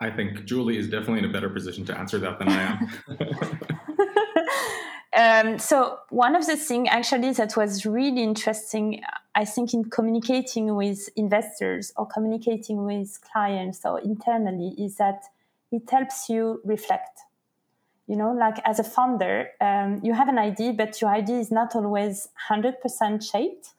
I 0.00 0.10
think 0.10 0.44
Julie 0.46 0.78
is 0.78 0.88
definitely 0.88 1.18
in 1.18 1.24
a 1.26 1.32
better 1.32 1.50
position 1.50 1.84
to 1.86 1.98
answer 1.98 2.18
that 2.18 2.38
than 2.38 2.48
I 2.48 2.62
am. 2.62 3.80
Um, 5.20 5.58
so 5.58 5.98
one 6.08 6.34
of 6.34 6.46
the 6.46 6.56
things 6.56 6.88
actually 6.90 7.32
that 7.32 7.54
was 7.54 7.84
really 7.84 8.22
interesting, 8.22 9.02
I 9.34 9.44
think, 9.44 9.74
in 9.74 9.84
communicating 9.84 10.74
with 10.74 11.10
investors 11.14 11.92
or 11.96 12.06
communicating 12.06 12.86
with 12.86 13.20
clients 13.30 13.84
or 13.84 14.00
internally, 14.00 14.74
is 14.78 14.96
that 14.96 15.24
it 15.70 15.82
helps 15.90 16.30
you 16.30 16.62
reflect. 16.64 17.20
You 18.06 18.16
know, 18.16 18.32
like 18.32 18.60
as 18.64 18.78
a 18.78 18.84
founder, 18.84 19.50
um, 19.60 20.00
you 20.02 20.14
have 20.14 20.28
an 20.28 20.38
idea, 20.38 20.72
but 20.72 21.00
your 21.02 21.10
idea 21.10 21.38
is 21.38 21.50
not 21.50 21.76
always 21.76 22.28
hundred 22.48 22.80
percent 22.80 23.22
shaped. 23.22 23.74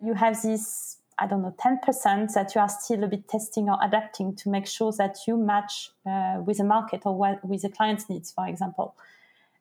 You 0.00 0.14
have 0.14 0.40
this, 0.40 0.96
I 1.18 1.26
don't 1.26 1.42
know, 1.42 1.54
ten 1.58 1.78
percent 1.78 2.32
that 2.34 2.54
you 2.54 2.60
are 2.62 2.70
still 2.70 3.04
a 3.04 3.06
bit 3.06 3.28
testing 3.28 3.68
or 3.68 3.78
adapting 3.82 4.34
to 4.36 4.48
make 4.48 4.66
sure 4.66 4.92
that 4.92 5.18
you 5.26 5.36
match 5.36 5.90
uh, 6.06 6.40
with 6.46 6.56
the 6.56 6.64
market 6.64 7.02
or 7.04 7.14
what, 7.14 7.44
with 7.44 7.62
the 7.62 7.68
client's 7.68 8.08
needs, 8.08 8.32
for 8.32 8.46
example 8.46 8.94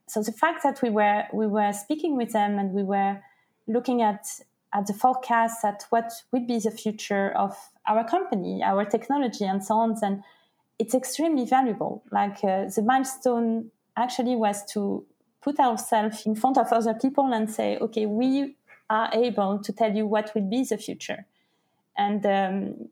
so 0.07 0.21
the 0.21 0.31
fact 0.31 0.63
that 0.63 0.81
we 0.81 0.89
were 0.89 1.23
we 1.33 1.47
were 1.47 1.73
speaking 1.73 2.15
with 2.15 2.31
them 2.31 2.59
and 2.59 2.71
we 2.71 2.83
were 2.83 3.19
looking 3.67 4.01
at 4.01 4.25
at 4.73 4.87
the 4.87 4.93
forecast 4.93 5.63
at 5.63 5.85
what 5.89 6.11
would 6.31 6.45
be 6.47 6.59
the 6.59 6.71
future 6.71 7.31
of 7.31 7.55
our 7.87 8.03
company, 8.03 8.61
our 8.61 8.83
technology, 8.83 9.45
and 9.45 9.63
so 9.63 9.75
on, 9.75 9.95
then 10.01 10.23
it's 10.79 10.93
extremely 10.93 11.45
valuable. 11.45 12.03
Like 12.11 12.43
uh, 12.43 12.65
the 12.65 12.83
milestone 12.85 13.71
actually 13.95 14.35
was 14.35 14.65
to 14.73 15.05
put 15.41 15.59
ourselves 15.59 16.25
in 16.25 16.35
front 16.35 16.57
of 16.57 16.73
other 16.73 16.93
people 16.93 17.31
and 17.33 17.49
say, 17.49 17.77
okay, 17.77 18.05
we 18.05 18.55
are 18.89 19.09
able 19.13 19.59
to 19.59 19.71
tell 19.71 19.95
you 19.95 20.05
what 20.05 20.31
will 20.35 20.49
be 20.49 20.63
the 20.63 20.77
future, 20.77 21.25
and. 21.97 22.25
Um, 22.25 22.89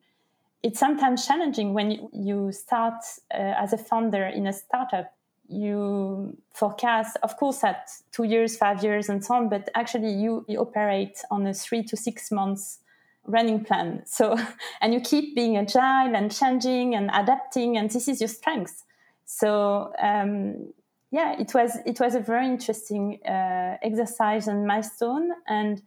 it's 0.63 0.79
sometimes 0.79 1.27
challenging 1.27 1.73
when 1.73 2.07
you, 2.13 2.51
start 2.53 3.03
uh, 3.33 3.37
as 3.37 3.73
a 3.73 3.77
founder 3.77 4.25
in 4.25 4.47
a 4.47 4.53
startup 4.53 5.13
you 5.47 6.37
forecast, 6.53 7.17
of 7.23 7.37
course, 7.37 7.63
at 7.63 7.89
two 8.11 8.23
years, 8.23 8.57
five 8.57 8.83
years, 8.83 9.09
and 9.09 9.23
so 9.23 9.35
on, 9.35 9.49
but 9.49 9.69
actually 9.75 10.11
you, 10.11 10.45
you 10.47 10.59
operate 10.59 11.19
on 11.29 11.45
a 11.47 11.53
three 11.53 11.83
to 11.83 11.97
six 11.97 12.31
months 12.31 12.79
running 13.25 13.63
plan. 13.63 14.03
So, 14.07 14.37
and 14.81 14.93
you 14.93 14.99
keep 14.99 15.35
being 15.35 15.57
agile 15.57 16.15
and 16.15 16.31
changing 16.31 16.95
and 16.95 17.09
adapting, 17.13 17.77
and 17.77 17.89
this 17.89 18.07
is 18.07 18.21
your 18.21 18.27
strength. 18.27 18.83
So, 19.25 19.93
um, 20.01 20.73
yeah, 21.11 21.39
it 21.39 21.53
was 21.53 21.77
it 21.85 21.99
was 21.99 22.15
a 22.15 22.19
very 22.19 22.47
interesting 22.47 23.19
uh, 23.25 23.77
exercise 23.81 24.47
and 24.47 24.65
milestone, 24.65 25.31
and 25.47 25.81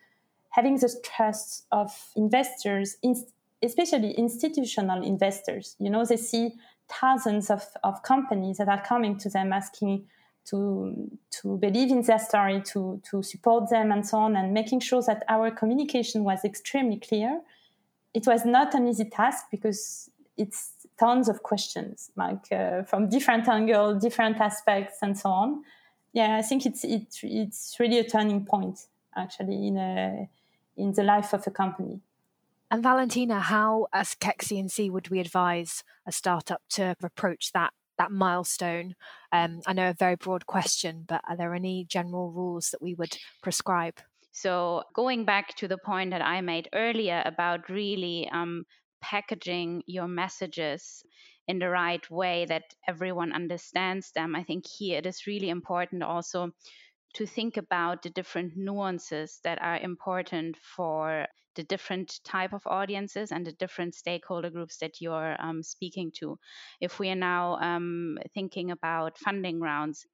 having 0.51 0.77
the 0.77 0.89
trust 1.03 1.67
of 1.73 1.91
investors, 2.15 2.97
especially 3.63 4.13
institutional 4.13 5.05
investors. 5.05 5.77
You 5.79 5.91
know, 5.91 6.05
they 6.05 6.17
see 6.17 6.53
thousands 6.89 7.51
of, 7.51 7.65
of 7.83 8.03
companies 8.03 8.59
that 8.59 8.69
are 8.69 8.83
coming 8.83 9.17
to 9.19 9.29
them 9.29 9.53
asking 9.53 10.07
to 10.47 11.11
to 11.43 11.59
believe 11.59 11.91
in 11.91 12.03
their 12.03 12.19
story, 12.19 12.63
to 12.63 13.01
to 13.11 13.23
support 13.23 13.69
them, 13.69 13.91
and 13.91 14.07
so 14.07 14.19
on, 14.19 14.37
and 14.37 14.55
making 14.55 14.81
sure 14.81 15.03
that 15.03 15.25
our 15.29 15.51
communication 15.51 16.25
was 16.25 16.45
extremely 16.45 16.99
clear. 16.99 17.41
It 18.15 18.27
was 18.27 18.45
not 18.45 18.75
an 18.75 18.89
easy 18.89 19.05
task 19.05 19.47
because 19.51 20.09
it's 20.37 20.73
tons 20.99 21.29
of 21.29 21.43
questions, 21.43 22.11
like 22.17 22.51
uh, 22.53 22.85
from 22.85 23.09
different 23.09 23.49
angles, 23.49 24.03
different 24.03 24.41
aspects, 24.41 24.99
and 25.03 25.19
so 25.19 25.31
on. 25.31 25.63
Yeah, 26.13 26.37
I 26.37 26.43
think 26.43 26.65
it's 26.65 26.85
it, 26.85 27.19
it's 27.23 27.77
really 27.81 27.99
a 27.99 28.09
turning 28.09 28.45
point 28.45 28.79
actually 29.17 29.67
in 29.67 29.77
a 29.77 30.29
in 30.77 30.93
the 30.93 31.03
life 31.03 31.33
of 31.33 31.47
a 31.47 31.51
company. 31.51 32.01
And 32.71 32.83
Valentina, 32.83 33.41
how 33.41 33.87
as 33.93 34.17
Kekst 34.17 34.49
CNC 34.49 34.91
would 34.91 35.09
we 35.09 35.21
advise 35.21 35.85
a 36.07 36.11
startup 36.11 36.63
to 36.71 36.97
approach 37.03 37.53
that 37.53 37.73
that 37.97 38.11
milestone? 38.11 38.95
Um, 39.33 39.61
I 39.67 39.73
know 39.73 39.91
a 39.91 39.95
very 39.95 40.17
broad 40.17 40.47
question, 40.47 41.05
but 41.07 41.23
are 41.29 41.37
there 41.37 41.55
any 41.55 41.85
general 41.85 42.31
rules 42.31 42.71
that 42.71 42.83
we 42.83 42.95
would 42.95 43.17
prescribe? 43.43 44.01
So 44.33 44.83
going 44.95 45.25
back 45.25 45.55
to 45.57 45.69
the 45.69 45.79
point 45.79 46.11
that 46.11 46.21
I 46.21 46.41
made 46.41 46.69
earlier 46.75 47.23
about 47.25 47.71
really 47.71 48.29
um, 48.31 48.65
packaging 49.01 49.83
your 49.87 50.09
messages 50.09 51.03
in 51.49 51.59
the 51.59 51.71
right 51.71 52.11
way 52.11 52.45
that 52.47 52.75
everyone 52.87 53.33
understands 53.33 54.11
them, 54.13 54.35
I 54.35 54.43
think 54.43 54.67
here 54.67 54.99
it 54.99 55.07
is 55.07 55.27
really 55.27 55.49
important 55.49 56.03
also 56.03 56.51
to 57.15 57.27
think 57.27 57.57
about 57.57 58.03
the 58.03 58.11
different 58.11 58.57
nuances 58.57 59.41
that 59.43 59.63
are 59.63 59.79
important 59.79 60.57
for 60.59 61.27
the 61.57 61.65
different 61.65 62.21
type 62.25 62.53
of 62.53 62.67
audiences 62.67 63.33
and 63.33 63.47
the 63.47 63.53
different 63.53 63.95
stakeholder 63.95 64.51
groups 64.51 64.79
that 64.79 65.01
you're 65.01 65.37
um, 65.39 65.63
speaking 65.63 66.13
to. 66.21 66.39
If 66.81 66.99
we 66.99 67.11
are 67.11 67.17
now 67.17 67.57
um, 67.57 68.19
thinking 68.35 68.71
about 68.71 69.19
funding 69.19 69.61
rounds, 69.61 70.07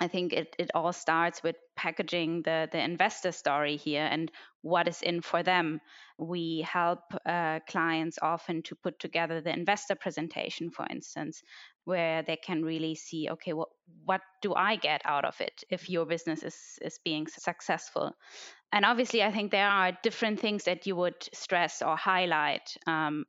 I 0.00 0.08
think 0.08 0.32
it, 0.32 0.56
it 0.58 0.70
all 0.74 0.94
starts 0.94 1.42
with 1.42 1.56
packaging 1.76 2.42
the, 2.42 2.68
the 2.72 2.82
investor 2.82 3.32
story 3.32 3.76
here 3.76 4.08
and 4.10 4.30
what 4.62 4.88
is 4.88 5.02
in 5.02 5.20
for 5.20 5.42
them. 5.42 5.80
We 6.18 6.66
help 6.66 7.00
uh, 7.26 7.60
clients 7.68 8.18
often 8.22 8.62
to 8.64 8.76
put 8.76 8.98
together 8.98 9.40
the 9.40 9.52
investor 9.52 9.94
presentation, 9.94 10.70
for 10.70 10.86
instance, 10.90 11.42
where 11.84 12.22
they 12.22 12.36
can 12.36 12.62
really 12.62 12.94
see, 12.94 13.28
okay, 13.30 13.52
what, 13.52 13.68
what 14.04 14.22
do 14.40 14.54
I 14.54 14.76
get 14.76 15.02
out 15.04 15.26
of 15.26 15.38
it 15.40 15.64
if 15.68 15.90
your 15.90 16.06
business 16.06 16.42
is, 16.42 16.56
is 16.80 16.98
being 17.04 17.26
successful? 17.26 18.12
And 18.72 18.84
obviously, 18.84 19.22
I 19.22 19.32
think 19.32 19.50
there 19.50 19.68
are 19.68 19.98
different 20.02 20.40
things 20.40 20.64
that 20.64 20.86
you 20.86 20.96
would 20.96 21.28
stress 21.34 21.82
or 21.82 21.96
highlight. 21.96 22.76
Um, 22.86 23.24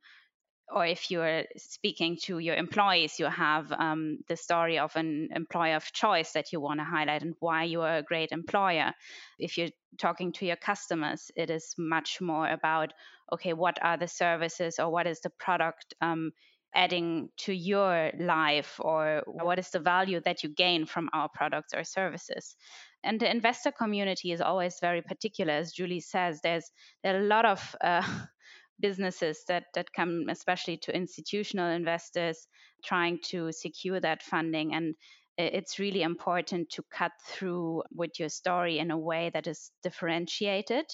or 0.74 0.86
if 0.86 1.12
you're 1.12 1.44
speaking 1.58 2.18
to 2.24 2.40
your 2.40 2.56
employees, 2.56 3.20
you 3.20 3.26
have 3.26 3.72
um, 3.74 4.20
the 4.28 4.38
story 4.38 4.80
of 4.80 4.96
an 4.96 5.30
employer 5.36 5.76
of 5.76 5.92
choice 5.92 6.32
that 6.32 6.54
you 6.54 6.62
want 6.62 6.80
to 6.80 6.86
highlight 6.86 7.24
and 7.24 7.36
why 7.40 7.64
you 7.64 7.82
are 7.82 7.98
a 7.98 8.04
great 8.04 8.32
employer. 8.32 8.94
If 9.38 9.58
you're 9.58 9.72
talking 9.98 10.32
to 10.34 10.46
your 10.46 10.56
customers, 10.56 11.30
it 11.36 11.50
is 11.50 11.76
much 11.78 12.22
more 12.22 12.48
about 12.48 12.94
okay, 13.34 13.54
what 13.54 13.78
are 13.82 13.98
the 13.98 14.08
services 14.08 14.80
or 14.80 14.90
what 14.90 15.08
is 15.08 15.22
the 15.22 15.30
product 15.30 15.94
um, 16.02 16.32
adding 16.74 17.30
to 17.38 17.54
your 17.54 18.12
life, 18.18 18.80
or 18.80 19.24
what 19.26 19.60
is 19.60 19.70
the 19.72 19.80
value 19.80 20.22
that 20.22 20.44
you 20.44 20.50
gain 20.50 20.86
from 20.86 21.10
our 21.14 21.30
products 21.34 21.74
or 21.74 21.84
services. 21.84 22.56
And 23.04 23.20
the 23.20 23.30
investor 23.30 23.72
community 23.72 24.32
is 24.32 24.42
always 24.42 24.80
very 24.80 25.02
particular, 25.02 25.54
as 25.54 25.72
Julie 25.72 26.02
says. 26.02 26.40
There's 26.42 26.72
there 27.04 27.16
are 27.16 27.22
a 27.22 27.28
lot 27.28 27.46
of 27.46 27.76
uh, 27.82 28.04
businesses 28.80 29.44
that 29.48 29.66
that 29.76 29.94
come 29.94 30.26
especially 30.30 30.78
to 30.78 30.96
institutional 30.96 31.70
investors 31.70 32.48
trying 32.84 33.20
to 33.24 33.52
secure 33.52 34.00
that 34.00 34.24
funding 34.24 34.74
and 34.74 34.96
it's 35.38 35.80
really 35.80 36.02
important 36.02 36.70
to 36.72 36.84
cut 36.92 37.12
through 37.26 37.84
with 37.92 38.20
your 38.20 38.30
story 38.30 38.80
in 38.80 38.92
a 38.92 38.98
way 38.98 39.32
that 39.34 39.48
is 39.48 39.72
differentiated 39.82 40.86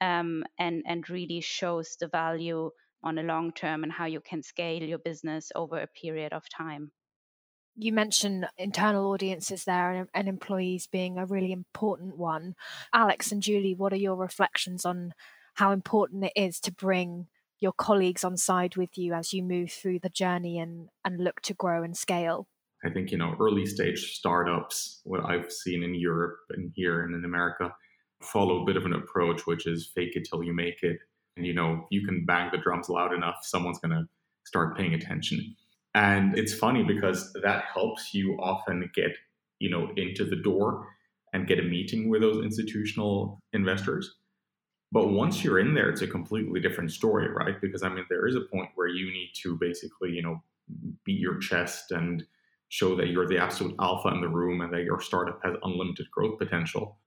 um, 0.00 0.44
and 0.58 0.82
and 0.86 1.08
really 1.10 1.40
shows 1.40 1.96
the 2.00 2.08
value 2.08 2.70
on 3.02 3.18
a 3.18 3.22
long 3.22 3.52
term 3.52 3.82
and 3.82 3.92
how 3.92 4.06
you 4.06 4.20
can 4.20 4.42
scale 4.42 4.82
your 4.82 4.98
business 4.98 5.52
over 5.54 5.78
a 5.78 5.86
period 5.86 6.32
of 6.32 6.42
time 6.48 6.90
you 7.76 7.92
mentioned 7.92 8.46
internal 8.56 9.10
audiences 9.10 9.64
there 9.64 9.92
and, 9.92 10.08
and, 10.14 10.28
employees 10.28 10.86
being 10.86 11.18
a 11.18 11.26
really 11.26 11.52
important 11.52 12.16
one. 12.16 12.54
Alex 12.92 13.32
and 13.32 13.42
Julie, 13.42 13.74
what 13.74 13.92
are 13.92 13.96
your 13.96 14.16
reflections 14.16 14.84
on 14.84 15.12
how 15.54 15.72
important 15.72 16.24
it 16.24 16.32
is 16.36 16.60
to 16.60 16.72
bring 16.72 17.26
your 17.60 17.72
colleagues 17.72 18.24
on 18.24 18.36
side 18.36 18.76
with 18.76 18.96
you 18.98 19.14
as 19.14 19.32
you 19.32 19.42
move 19.42 19.70
through 19.70 19.98
the 19.98 20.08
journey 20.08 20.58
and, 20.58 20.88
and 21.04 21.22
look 21.22 21.40
to 21.42 21.54
grow 21.54 21.82
and 21.82 21.96
scale? 21.96 22.46
I 22.84 22.90
think, 22.90 23.10
you 23.10 23.18
know, 23.18 23.34
early 23.40 23.64
stage 23.64 24.16
startups, 24.16 25.00
what 25.04 25.24
I've 25.24 25.50
seen 25.50 25.82
in 25.82 25.94
Europe 25.94 26.36
and 26.50 26.70
here 26.74 27.02
and 27.02 27.14
in 27.14 27.24
America, 27.24 27.74
follow 28.22 28.62
a 28.62 28.66
bit 28.66 28.76
of 28.76 28.84
an 28.84 28.92
approach, 28.92 29.46
which 29.46 29.66
is 29.66 29.90
fake 29.94 30.16
it 30.16 30.28
till 30.28 30.42
you 30.42 30.54
make 30.54 30.82
it. 30.82 30.98
And, 31.36 31.46
you 31.46 31.54
know, 31.54 31.86
you 31.90 32.06
can 32.06 32.24
bang 32.26 32.50
the 32.52 32.58
drums 32.58 32.88
loud 32.88 33.12
enough, 33.12 33.36
someone's 33.42 33.78
going 33.78 33.92
to 33.92 34.04
start 34.44 34.76
paying 34.76 34.94
attention. 34.94 35.56
And 35.94 36.36
it's 36.36 36.54
funny 36.54 36.82
because 36.82 37.32
that 37.42 37.64
helps 37.72 38.12
you 38.12 38.36
often 38.40 38.90
get, 38.94 39.16
you 39.60 39.70
know, 39.70 39.90
into 39.96 40.24
the 40.24 40.36
door 40.36 40.88
and 41.32 41.46
get 41.46 41.60
a 41.60 41.62
meeting 41.62 42.08
with 42.08 42.22
those 42.22 42.44
institutional 42.44 43.40
investors. 43.52 44.16
But 44.92 45.08
once 45.08 45.42
you're 45.42 45.58
in 45.58 45.74
there, 45.74 45.90
it's 45.90 46.02
a 46.02 46.06
completely 46.06 46.60
different 46.60 46.92
story, 46.92 47.28
right? 47.28 47.60
Because 47.60 47.82
I 47.82 47.88
mean, 47.88 48.04
there 48.08 48.26
is 48.26 48.36
a 48.36 48.42
point 48.52 48.70
where 48.74 48.88
you 48.88 49.06
need 49.12 49.32
to 49.42 49.56
basically, 49.60 50.10
you 50.10 50.22
know, 50.22 50.42
beat 51.04 51.20
your 51.20 51.38
chest 51.38 51.90
and 51.90 52.24
show 52.68 52.96
that 52.96 53.08
you're 53.08 53.26
the 53.26 53.38
absolute 53.38 53.74
alpha 53.80 54.08
in 54.08 54.20
the 54.20 54.28
room 54.28 54.60
and 54.60 54.72
that 54.72 54.84
your 54.84 55.00
startup 55.00 55.40
has 55.44 55.54
unlimited 55.62 56.10
growth 56.10 56.38
potential. 56.38 56.98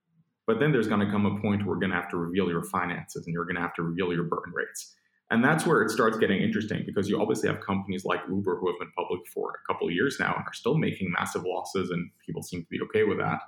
But 0.46 0.60
then 0.60 0.72
there's 0.72 0.88
going 0.88 1.06
to 1.06 1.12
come 1.12 1.26
a 1.26 1.42
point 1.42 1.66
where 1.66 1.76
you're 1.76 1.80
going 1.80 1.92
to 1.92 1.98
have 1.98 2.10
to 2.12 2.18
reveal 2.18 2.50
your 2.50 2.64
finances 2.64 3.26
and 3.26 3.34
you're 3.34 3.46
going 3.46 3.56
to 3.56 3.62
have 3.62 3.74
to 3.76 3.84
reveal 3.84 4.14
your 4.14 4.24
burn 4.24 4.52
rates. 4.54 4.96
And 5.30 5.44
that's 5.44 5.66
where 5.66 5.82
it 5.82 5.90
starts 5.90 6.18
getting 6.18 6.42
interesting 6.42 6.84
because 6.86 7.10
you 7.10 7.20
obviously 7.22 7.50
have 7.50 7.60
companies 7.60 8.06
like 8.06 8.22
Uber 8.30 8.60
who 8.60 8.68
have 8.68 8.80
been 8.80 8.92
public 8.96 9.28
for 9.28 9.52
a 9.52 9.72
couple 9.72 9.88
of 9.88 9.94
years 9.94 10.18
now 10.20 10.34
and 10.34 10.46
are 10.46 10.54
still 10.54 10.78
making 10.78 11.12
massive 11.12 11.44
losses, 11.46 11.90
and 11.90 12.10
people 12.26 12.42
seem 12.42 12.62
to 12.62 12.70
be 12.70 12.80
okay 12.84 13.04
with 13.04 13.18
that. 13.18 13.40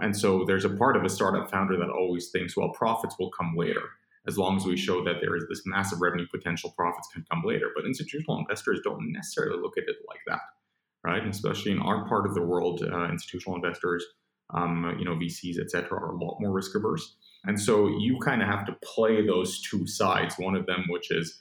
And 0.00 0.16
so 0.16 0.44
there's 0.46 0.64
a 0.64 0.70
part 0.70 0.96
of 0.96 1.04
a 1.04 1.10
startup 1.10 1.50
founder 1.50 1.76
that 1.76 1.90
always 1.90 2.30
thinks, 2.30 2.56
well, 2.56 2.70
profits 2.70 3.16
will 3.18 3.30
come 3.30 3.54
later. 3.54 3.82
As 4.26 4.38
long 4.38 4.56
as 4.56 4.64
we 4.64 4.76
show 4.76 5.04
that 5.04 5.16
there 5.20 5.36
is 5.36 5.44
this 5.48 5.62
massive 5.66 6.00
revenue 6.00 6.26
potential, 6.30 6.72
profits 6.76 7.08
can 7.12 7.24
come 7.30 7.42
later. 7.44 7.70
But 7.74 7.84
institutional 7.84 8.38
investors 8.38 8.80
don't 8.82 9.12
necessarily 9.12 9.60
look 9.60 9.76
at 9.76 9.84
it 9.88 9.96
like 10.08 10.20
that, 10.26 10.40
right? 11.04 11.22
And 11.22 11.32
especially 11.32 11.72
in 11.72 11.80
our 11.80 12.06
part 12.08 12.26
of 12.26 12.34
the 12.34 12.42
world, 12.42 12.82
uh, 12.82 13.08
institutional 13.10 13.56
investors, 13.56 14.04
um, 14.54 14.96
you 14.98 15.04
know, 15.04 15.16
VCs, 15.16 15.60
et 15.60 15.70
cetera, 15.70 15.98
are 15.98 16.12
a 16.12 16.24
lot 16.24 16.38
more 16.40 16.52
risk 16.52 16.74
averse. 16.74 17.16
And 17.44 17.60
so 17.60 17.88
you 17.88 18.18
kind 18.18 18.42
of 18.42 18.48
have 18.48 18.66
to 18.66 18.76
play 18.82 19.24
those 19.26 19.62
two 19.62 19.86
sides. 19.86 20.34
One 20.38 20.54
of 20.54 20.66
them, 20.66 20.84
which 20.88 21.10
is 21.10 21.40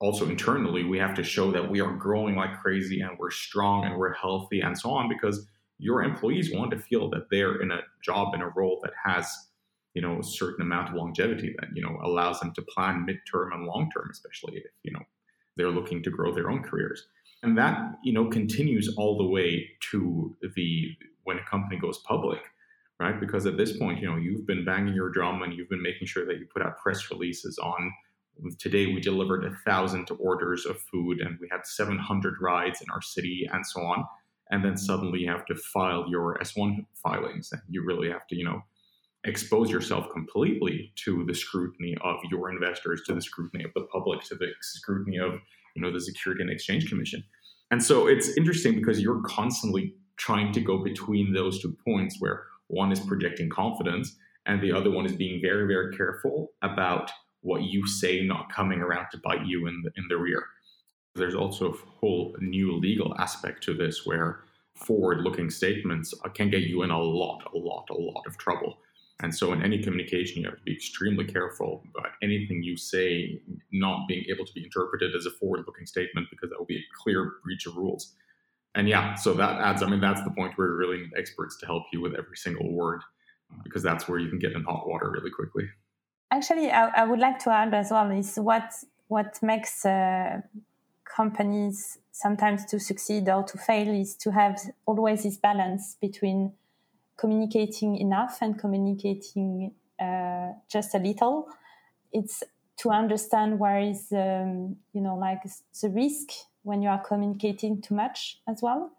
also 0.00 0.28
internally, 0.28 0.84
we 0.84 0.98
have 0.98 1.14
to 1.14 1.24
show 1.24 1.50
that 1.50 1.70
we 1.70 1.80
are 1.80 1.96
growing 1.96 2.36
like 2.36 2.60
crazy 2.60 3.00
and 3.00 3.18
we're 3.18 3.30
strong 3.30 3.84
and 3.84 3.96
we're 3.96 4.14
healthy 4.14 4.60
and 4.60 4.78
so 4.78 4.90
on 4.90 5.08
because 5.08 5.46
your 5.78 6.02
employees 6.02 6.52
want 6.52 6.70
to 6.70 6.78
feel 6.78 7.10
that 7.10 7.28
they're 7.30 7.60
in 7.60 7.72
a 7.72 7.80
job 8.02 8.34
in 8.34 8.40
a 8.40 8.48
role 8.50 8.80
that 8.82 8.92
has 9.04 9.28
you 9.94 10.00
know 10.00 10.20
a 10.20 10.24
certain 10.24 10.62
amount 10.62 10.88
of 10.88 10.94
longevity 10.94 11.54
that 11.58 11.68
you 11.74 11.82
know 11.82 11.98
allows 12.04 12.40
them 12.40 12.52
to 12.54 12.62
plan 12.62 13.06
midterm 13.06 13.52
and 13.52 13.66
long 13.66 13.90
term 13.90 14.08
especially 14.10 14.56
if 14.56 14.70
you 14.84 14.92
know 14.92 15.02
they're 15.56 15.70
looking 15.70 16.02
to 16.02 16.10
grow 16.10 16.34
their 16.34 16.50
own 16.50 16.62
careers 16.62 17.06
and 17.42 17.58
that 17.58 17.94
you 18.02 18.12
know 18.12 18.28
continues 18.28 18.94
all 18.96 19.18
the 19.18 19.26
way 19.26 19.68
to 19.90 20.34
the 20.54 20.88
when 21.24 21.38
a 21.38 21.44
company 21.44 21.78
goes 21.78 21.98
public 22.06 22.40
right 23.00 23.20
because 23.20 23.46
at 23.46 23.56
this 23.56 23.76
point 23.76 24.00
you 24.00 24.08
know 24.08 24.16
you've 24.16 24.46
been 24.46 24.64
banging 24.64 24.94
your 24.94 25.10
drum 25.10 25.42
and 25.42 25.54
you've 25.54 25.68
been 25.68 25.82
making 25.82 26.06
sure 26.06 26.26
that 26.26 26.38
you 26.38 26.46
put 26.52 26.62
out 26.62 26.78
press 26.78 27.10
releases 27.10 27.58
on 27.58 27.92
today 28.58 28.86
we 28.86 29.00
delivered 29.00 29.44
a 29.44 29.54
thousand 29.66 30.08
orders 30.18 30.64
of 30.64 30.80
food 30.80 31.20
and 31.20 31.38
we 31.40 31.48
had 31.50 31.66
700 31.66 32.34
rides 32.40 32.80
in 32.80 32.90
our 32.90 33.02
city 33.02 33.48
and 33.52 33.66
so 33.66 33.82
on 33.82 34.04
and 34.52 34.62
then 34.62 34.76
suddenly 34.76 35.20
you 35.20 35.30
have 35.30 35.46
to 35.46 35.54
file 35.54 36.04
your 36.08 36.36
S1 36.38 36.84
filings 37.02 37.50
and 37.52 37.62
you 37.70 37.82
really 37.84 38.10
have 38.10 38.26
to, 38.28 38.36
you 38.36 38.44
know, 38.44 38.62
expose 39.24 39.70
yourself 39.70 40.10
completely 40.12 40.92
to 41.04 41.24
the 41.26 41.34
scrutiny 41.34 41.96
of 42.02 42.16
your 42.30 42.50
investors, 42.50 43.02
to 43.06 43.14
the 43.14 43.22
scrutiny 43.22 43.64
of 43.64 43.70
the 43.74 43.86
public, 43.90 44.20
to 44.24 44.34
the 44.34 44.48
scrutiny 44.60 45.16
of, 45.16 45.40
you 45.74 45.80
know, 45.80 45.90
the 45.90 46.00
Security 46.00 46.42
and 46.42 46.50
Exchange 46.50 46.86
Commission. 46.88 47.24
And 47.70 47.82
so 47.82 48.06
it's 48.06 48.36
interesting 48.36 48.74
because 48.74 49.00
you're 49.00 49.22
constantly 49.22 49.94
trying 50.18 50.52
to 50.52 50.60
go 50.60 50.84
between 50.84 51.32
those 51.32 51.62
two 51.62 51.74
points 51.86 52.16
where 52.18 52.44
one 52.72 52.90
is 52.90 53.00
projecting 53.00 53.48
confidence 53.48 54.16
and 54.46 54.60
the 54.60 54.72
other 54.72 54.90
one 54.90 55.06
is 55.06 55.14
being 55.14 55.40
very, 55.40 55.66
very 55.66 55.96
careful 55.96 56.52
about 56.62 57.10
what 57.42 57.62
you 57.62 57.86
say 57.86 58.24
not 58.24 58.52
coming 58.52 58.80
around 58.80 59.06
to 59.12 59.18
bite 59.18 59.46
you 59.46 59.66
in 59.66 59.82
the, 59.82 59.90
in 59.96 60.06
the 60.08 60.16
rear. 60.16 60.44
There's 61.14 61.34
also 61.34 61.72
a 61.72 61.76
whole 62.00 62.34
new 62.40 62.72
legal 62.72 63.14
aspect 63.18 63.62
to 63.64 63.74
this 63.74 64.06
where 64.06 64.40
forward 64.74 65.20
looking 65.20 65.50
statements 65.50 66.14
uh, 66.24 66.28
can 66.30 66.50
get 66.50 66.62
you 66.62 66.82
in 66.82 66.90
a 66.90 66.98
lot, 66.98 67.42
a 67.54 67.58
lot, 67.58 67.88
a 67.90 67.94
lot 67.94 68.24
of 68.26 68.38
trouble. 68.38 68.78
And 69.20 69.32
so, 69.32 69.52
in 69.52 69.62
any 69.62 69.80
communication, 69.80 70.42
you 70.42 70.48
have 70.48 70.58
to 70.58 70.64
be 70.64 70.72
extremely 70.72 71.24
careful 71.24 71.84
about 71.94 72.12
anything 72.22 72.62
you 72.62 72.76
say 72.76 73.40
not 73.70 74.08
being 74.08 74.24
able 74.28 74.44
to 74.44 74.52
be 74.52 74.64
interpreted 74.64 75.14
as 75.14 75.26
a 75.26 75.30
forward 75.30 75.64
looking 75.66 75.86
statement 75.86 76.26
because 76.30 76.50
that 76.50 76.58
will 76.58 76.66
be 76.66 76.78
a 76.78 77.02
clear 77.04 77.34
breach 77.44 77.66
of 77.66 77.76
rules. 77.76 78.14
And 78.74 78.88
yeah, 78.88 79.14
so 79.14 79.34
that 79.34 79.60
adds, 79.60 79.82
I 79.82 79.86
mean, 79.86 80.00
that's 80.00 80.22
the 80.22 80.30
point 80.30 80.56
where 80.56 80.68
you 80.68 80.74
really 80.74 80.96
need 80.98 81.12
experts 81.16 81.58
to 81.58 81.66
help 81.66 81.84
you 81.92 82.00
with 82.00 82.14
every 82.14 82.36
single 82.36 82.72
word 82.72 83.02
because 83.64 83.82
that's 83.82 84.08
where 84.08 84.18
you 84.18 84.28
can 84.30 84.38
get 84.38 84.52
in 84.52 84.64
hot 84.64 84.88
water 84.88 85.10
really 85.10 85.30
quickly. 85.30 85.68
Actually, 86.30 86.70
I, 86.70 86.86
I 86.88 87.04
would 87.04 87.18
like 87.18 87.38
to 87.40 87.50
add 87.50 87.74
as 87.74 87.90
well 87.90 88.10
is 88.10 88.36
what 88.36 88.72
what 89.08 89.38
makes 89.42 89.84
uh, 89.84 90.40
companies 91.04 91.98
sometimes 92.12 92.64
to 92.64 92.80
succeed 92.80 93.28
or 93.28 93.42
to 93.42 93.58
fail 93.58 93.88
is 93.88 94.14
to 94.16 94.30
have 94.30 94.58
always 94.86 95.24
this 95.24 95.36
balance 95.36 95.96
between 96.00 96.52
communicating 97.18 97.96
enough 97.96 98.38
and 98.40 98.58
communicating 98.58 99.72
uh, 100.00 100.52
just 100.70 100.94
a 100.94 100.98
little. 100.98 101.48
It's 102.10 102.42
to 102.78 102.90
understand 102.90 103.58
where 103.58 103.80
is 103.80 104.10
um, 104.12 104.76
you 104.94 105.02
know 105.02 105.16
like 105.16 105.42
the 105.82 105.90
risk 105.90 106.30
when 106.62 106.82
you 106.82 106.88
are 106.88 107.02
communicating 107.02 107.80
too 107.80 107.94
much 107.94 108.38
as 108.48 108.60
well. 108.62 108.92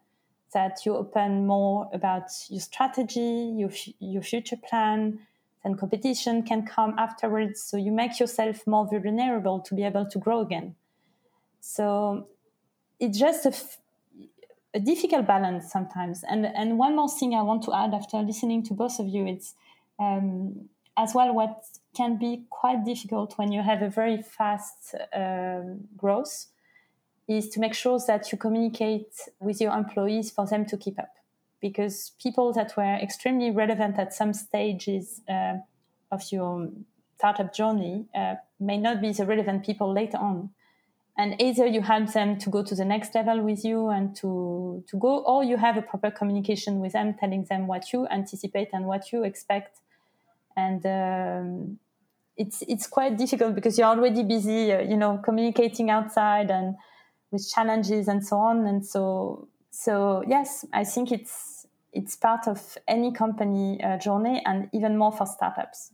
That 0.54 0.86
you 0.86 0.96
open 0.96 1.48
more 1.48 1.90
about 1.94 2.30
your 2.50 2.62
strategy, 2.62 3.54
your 3.58 3.72
your 4.00 4.22
future 4.22 4.58
plan, 4.58 5.20
then 5.64 5.76
competition 5.76 6.44
can 6.44 6.66
come 6.66 6.94
afterwards. 6.98 7.64
So 7.64 7.78
you 7.78 7.92
make 7.92 8.20
yourself 8.20 8.68
more 8.68 8.88
vulnerable 8.88 9.62
to 9.62 9.74
be 9.74 9.84
able 9.84 10.06
to 10.06 10.20
grow 10.20 10.42
again. 10.42 10.76
So 11.60 12.28
it's 13.00 13.18
just 13.18 13.48
a 14.74 14.80
difficult 14.80 15.26
balance 15.26 15.72
sometimes. 15.72 16.24
And 16.24 16.46
and 16.46 16.78
one 16.78 16.96
more 16.96 17.10
thing 17.10 17.34
I 17.34 17.42
want 17.42 17.64
to 17.64 17.74
add 17.74 17.94
after 17.94 18.18
listening 18.18 18.64
to 18.66 18.74
both 18.74 19.00
of 19.00 19.08
you, 19.08 19.26
it's 19.26 19.56
um, 20.00 20.70
as 20.98 21.16
well 21.16 21.34
what 21.34 21.64
can 21.96 22.18
be 22.18 22.44
quite 22.50 22.86
difficult 22.86 23.38
when 23.38 23.52
you 23.52 23.62
have 23.62 23.82
a 23.82 23.90
very 23.90 24.22
fast 24.22 24.96
um, 25.16 25.88
growth 25.98 26.48
is 27.28 27.50
to 27.50 27.60
make 27.60 27.74
sure 27.74 28.00
that 28.08 28.32
you 28.32 28.38
communicate 28.38 29.14
with 29.40 29.62
your 29.62 29.74
employees 29.74 30.32
for 30.32 30.46
them 30.46 30.66
to 30.66 30.78
keep 30.78 31.00
up. 31.00 31.16
Because 31.62 32.12
people 32.22 32.52
that 32.54 32.76
were 32.76 32.96
extremely 32.96 33.50
relevant 33.52 33.98
at 33.98 34.14
some 34.14 34.34
stages 34.34 35.22
uh, 35.30 35.58
of 36.12 36.24
your 36.32 36.70
startup 37.18 37.54
journey 37.54 38.06
uh, 38.14 38.36
may 38.60 38.78
not 38.78 39.02
be 39.02 39.14
the 39.14 39.26
relevant 39.26 39.66
people 39.66 39.94
later 39.94 40.18
on. 40.18 40.50
And 41.18 41.40
either 41.40 41.66
you 41.68 41.82
help 41.82 42.12
them 42.12 42.38
to 42.40 42.50
go 42.50 42.64
to 42.64 42.76
the 42.76 42.84
next 42.84 43.14
level 43.16 43.42
with 43.42 43.64
you 43.64 43.90
and 43.90 44.16
to 44.18 44.84
to 44.88 44.98
go 44.98 45.20
or 45.20 45.44
you 45.44 45.58
have 45.58 45.78
a 45.78 45.82
proper 45.84 46.10
communication 46.10 46.80
with 46.80 46.94
them 46.94 47.14
telling 47.14 47.46
them 47.46 47.68
what 47.68 47.94
you 47.94 48.08
anticipate 48.08 48.70
and 48.74 48.86
what 48.86 49.12
you 49.12 49.24
expect. 49.24 49.80
And 50.58 50.84
um, 50.86 51.80
it's 52.36 52.64
it's 52.68 52.88
quite 52.88 53.16
difficult 53.18 53.54
because 53.54 53.78
you're 53.78 53.88
already 53.88 54.24
busy 54.24 54.74
uh, 54.74 54.82
you 54.82 54.98
know 54.98 55.20
communicating 55.24 55.92
outside 55.92 56.50
and 56.50 56.76
with 57.34 57.50
challenges 57.50 58.08
and 58.08 58.26
so 58.26 58.38
on 58.38 58.66
and 58.66 58.86
so 58.86 59.48
so 59.72 60.24
yes 60.28 60.66
i 60.72 60.84
think 60.84 61.12
it's 61.12 61.66
it's 61.92 62.16
part 62.16 62.48
of 62.48 62.78
any 62.88 63.12
company 63.12 63.84
uh, 63.84 63.98
journey 63.98 64.42
and 64.46 64.70
even 64.74 64.98
more 64.98 65.12
for 65.12 65.26
startups 65.26 65.92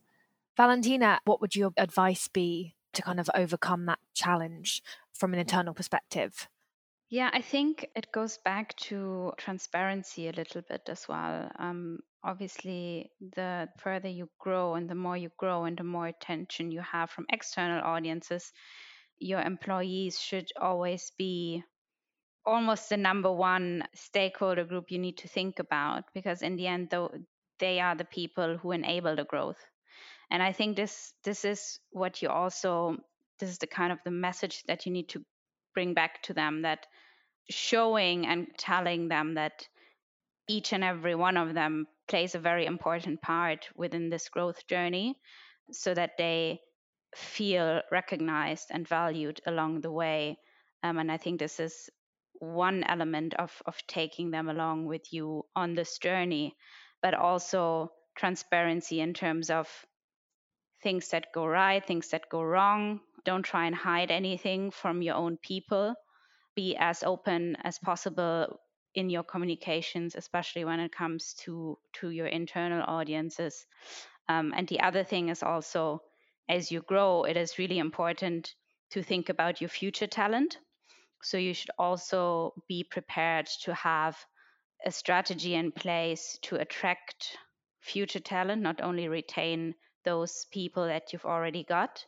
valentina 0.56 1.20
what 1.26 1.42
would 1.42 1.56
your 1.56 1.72
advice 1.78 2.28
be 2.28 2.76
to 2.94 3.02
kind 3.02 3.20
of 3.20 3.30
overcome 3.34 3.86
that 3.86 4.00
challenge 4.14 4.82
from 5.14 5.34
an 5.34 5.40
internal 5.40 5.74
perspective? 5.74 6.48
Yeah, 7.10 7.30
I 7.34 7.42
think 7.42 7.88
it 7.96 8.12
goes 8.12 8.38
back 8.38 8.76
to 8.88 9.34
transparency 9.38 10.28
a 10.28 10.32
little 10.32 10.62
bit 10.62 10.82
as 10.90 11.08
well. 11.08 11.50
Um, 11.58 12.00
obviously, 12.24 13.12
the 13.20 13.68
further 13.80 14.10
you 14.10 14.30
grow 14.38 14.76
and 14.76 14.88
the 14.88 14.96
more 14.96 15.18
you 15.18 15.32
grow 15.38 15.66
and 15.66 15.76
the 15.76 15.84
more 15.84 16.08
attention 16.08 16.72
you 16.72 16.82
have 16.82 17.10
from 17.10 17.26
external 17.30 17.82
audiences, 17.84 18.54
your 19.20 19.42
employees 19.42 20.20
should 20.20 20.52
always 20.60 21.12
be 21.18 21.64
almost 22.46 22.90
the 22.90 22.98
number 22.98 23.32
one 23.32 23.84
stakeholder 23.94 24.64
group 24.64 24.92
you 24.92 24.98
need 24.98 25.18
to 25.18 25.28
think 25.28 25.60
about 25.60 26.04
because 26.14 26.42
in 26.42 26.56
the 26.56 26.68
end 26.68 26.90
though 26.90 27.12
they 27.60 27.80
are 27.80 27.96
the 27.96 28.06
people 28.06 28.58
who 28.58 28.72
enable 28.72 29.16
the 29.16 29.26
growth. 29.26 29.60
And 30.32 30.42
i 30.44 30.52
think 30.52 30.76
this 30.76 31.14
this 31.24 31.44
is 31.44 31.80
what 31.92 32.22
you 32.22 32.30
also 32.30 32.98
this 33.40 33.50
is 33.50 33.58
the 33.58 33.68
kind 33.68 33.92
of 33.92 34.00
the 34.06 34.12
message 34.12 34.64
that 34.68 34.86
you 34.86 34.92
need 34.92 35.10
to 35.10 35.24
bring 35.74 35.94
back 35.94 36.22
to 36.24 36.34
them 36.34 36.62
that 36.64 36.86
showing 37.50 38.26
and 38.28 38.48
telling 38.58 39.08
them 39.08 39.36
that 39.36 39.68
each 40.48 40.74
and 40.74 40.84
every 40.84 41.16
one 41.16 41.38
of 41.38 41.54
them 41.54 41.88
plays 42.08 42.36
a 42.36 42.40
very 42.40 42.66
important 42.66 43.22
part 43.22 43.70
within 43.76 44.10
this 44.10 44.30
growth 44.30 44.68
journey 44.68 45.16
so 45.72 45.94
that 45.94 46.12
they 46.18 46.60
feel 47.16 47.82
recognized 47.92 48.68
and 48.72 48.88
valued 48.88 49.42
along 49.46 49.82
the 49.82 49.92
way 49.92 50.38
um, 50.84 50.98
and 50.98 51.12
i 51.12 51.18
think 51.18 51.40
this 51.40 51.60
is 51.60 51.90
one 52.42 52.84
element 52.84 53.34
of, 53.34 53.52
of 53.66 53.76
taking 53.88 54.32
them 54.32 54.48
along 54.48 54.86
with 54.86 55.12
you 55.12 55.44
on 55.56 55.74
this 55.74 55.98
journey 55.98 56.56
but 57.02 57.14
also 57.14 57.92
transparency 58.16 59.00
in 59.00 59.14
terms 59.14 59.50
of 59.50 59.68
things 60.82 61.10
that 61.10 61.32
go 61.34 61.46
right, 61.46 61.86
things 61.86 62.10
that 62.10 62.30
go 62.30 62.42
wrong. 62.42 63.00
Don't 63.26 63.44
try 63.44 63.66
and 63.66 63.76
hide 63.76 64.12
anything 64.12 64.72
from 64.72 65.02
your 65.02 65.16
own 65.16 65.38
people. 65.38 65.96
Be 66.56 66.76
as 66.78 67.04
open 67.04 67.56
as 67.64 67.80
possible 67.80 68.60
in 68.96 69.10
your 69.10 69.24
communications, 69.24 70.16
especially 70.16 70.66
when 70.66 70.80
it 70.80 70.92
comes 70.92 71.36
to 71.46 71.78
to 71.94 72.10
your 72.10 72.28
internal 72.28 72.84
audiences. 72.86 73.66
Um, 74.28 74.54
and 74.56 74.68
the 74.68 74.82
other 74.82 75.04
thing 75.04 75.30
is 75.30 75.44
also, 75.44 76.02
as 76.50 76.72
you 76.72 76.82
grow, 76.82 77.24
it 77.24 77.38
is 77.38 77.60
really 77.60 77.78
important 77.78 78.56
to 78.90 79.04
think 79.04 79.30
about 79.30 79.62
your 79.62 79.70
future 79.70 80.08
talent. 80.08 80.58
So 81.22 81.38
you 81.38 81.54
should 81.54 81.72
also 81.78 82.54
be 82.68 82.84
prepared 82.84 83.48
to 83.62 83.74
have 83.76 84.18
a 84.84 84.92
strategy 84.92 85.54
in 85.54 85.72
place 85.72 86.40
to 86.44 86.56
attract 86.56 87.38
future 87.82 88.20
talent, 88.20 88.62
not 88.62 88.82
only 88.82 89.08
retain 89.08 89.76
those 90.06 90.48
people 90.52 90.88
that 90.88 91.14
you've 91.14 91.26
already 91.26 91.64
got, 91.64 92.04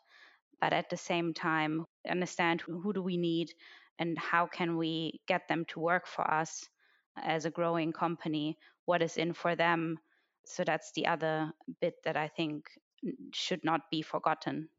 but 0.59 0.73
at 0.73 0.89
the 0.89 0.97
same 0.97 1.33
time, 1.33 1.85
understand 2.09 2.61
who, 2.61 2.93
do 2.93 3.01
we 3.01 3.17
need 3.17 3.51
and 3.99 4.17
how 4.17 4.47
can 4.47 4.77
we 4.77 5.21
get 5.27 5.47
them 5.47 5.65
to 5.65 5.79
work 5.79 6.07
for 6.07 6.29
us 6.29 6.67
as 7.17 7.45
a 7.45 7.51
growing 7.51 7.91
company, 7.91 8.57
what 8.85 9.01
is 9.01 9.17
in 9.17 9.33
for 9.33 9.55
them. 9.55 9.99
So 10.45 10.63
that's 10.63 10.91
the 10.93 11.07
other 11.07 11.51
bit 11.81 11.95
that 12.05 12.17
I 12.17 12.29
think 12.29 12.65
should 13.33 13.63
not 13.63 13.81
be 13.89 14.01
forgotten. 14.01 14.69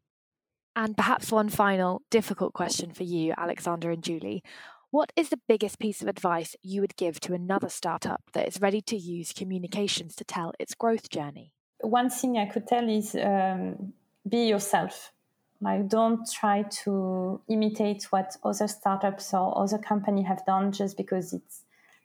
And 0.74 0.96
perhaps 0.96 1.30
one 1.30 1.48
final 1.48 2.02
difficult 2.10 2.54
question 2.54 2.92
for 2.92 3.02
you, 3.02 3.34
Alexander 3.36 3.90
and 3.90 4.02
Julie. 4.02 4.42
What 4.90 5.12
is 5.16 5.28
the 5.28 5.40
biggest 5.48 5.78
piece 5.78 6.02
of 6.02 6.08
advice 6.08 6.54
you 6.62 6.80
would 6.80 6.96
give 6.96 7.20
to 7.20 7.34
another 7.34 7.68
startup 7.68 8.22
that 8.32 8.48
is 8.48 8.60
ready 8.60 8.80
to 8.82 8.96
use 8.96 9.32
communications 9.32 10.14
to 10.16 10.24
tell 10.24 10.52
its 10.58 10.74
growth 10.74 11.08
journey? 11.08 11.52
one 11.82 12.10
thing 12.10 12.38
I 12.38 12.46
could 12.46 12.66
tell 12.66 12.88
is 12.88 13.14
um, 13.14 13.92
be 14.28 14.46
yourself. 14.46 15.12
Like, 15.60 15.88
don't 15.88 16.28
try 16.30 16.64
to 16.84 17.40
imitate 17.48 18.04
what 18.10 18.36
other 18.42 18.66
startups 18.66 19.32
or 19.32 19.56
other 19.56 19.78
company 19.78 20.22
have 20.22 20.44
done 20.44 20.72
just 20.72 20.96
because 20.96 21.32
it 21.32 21.42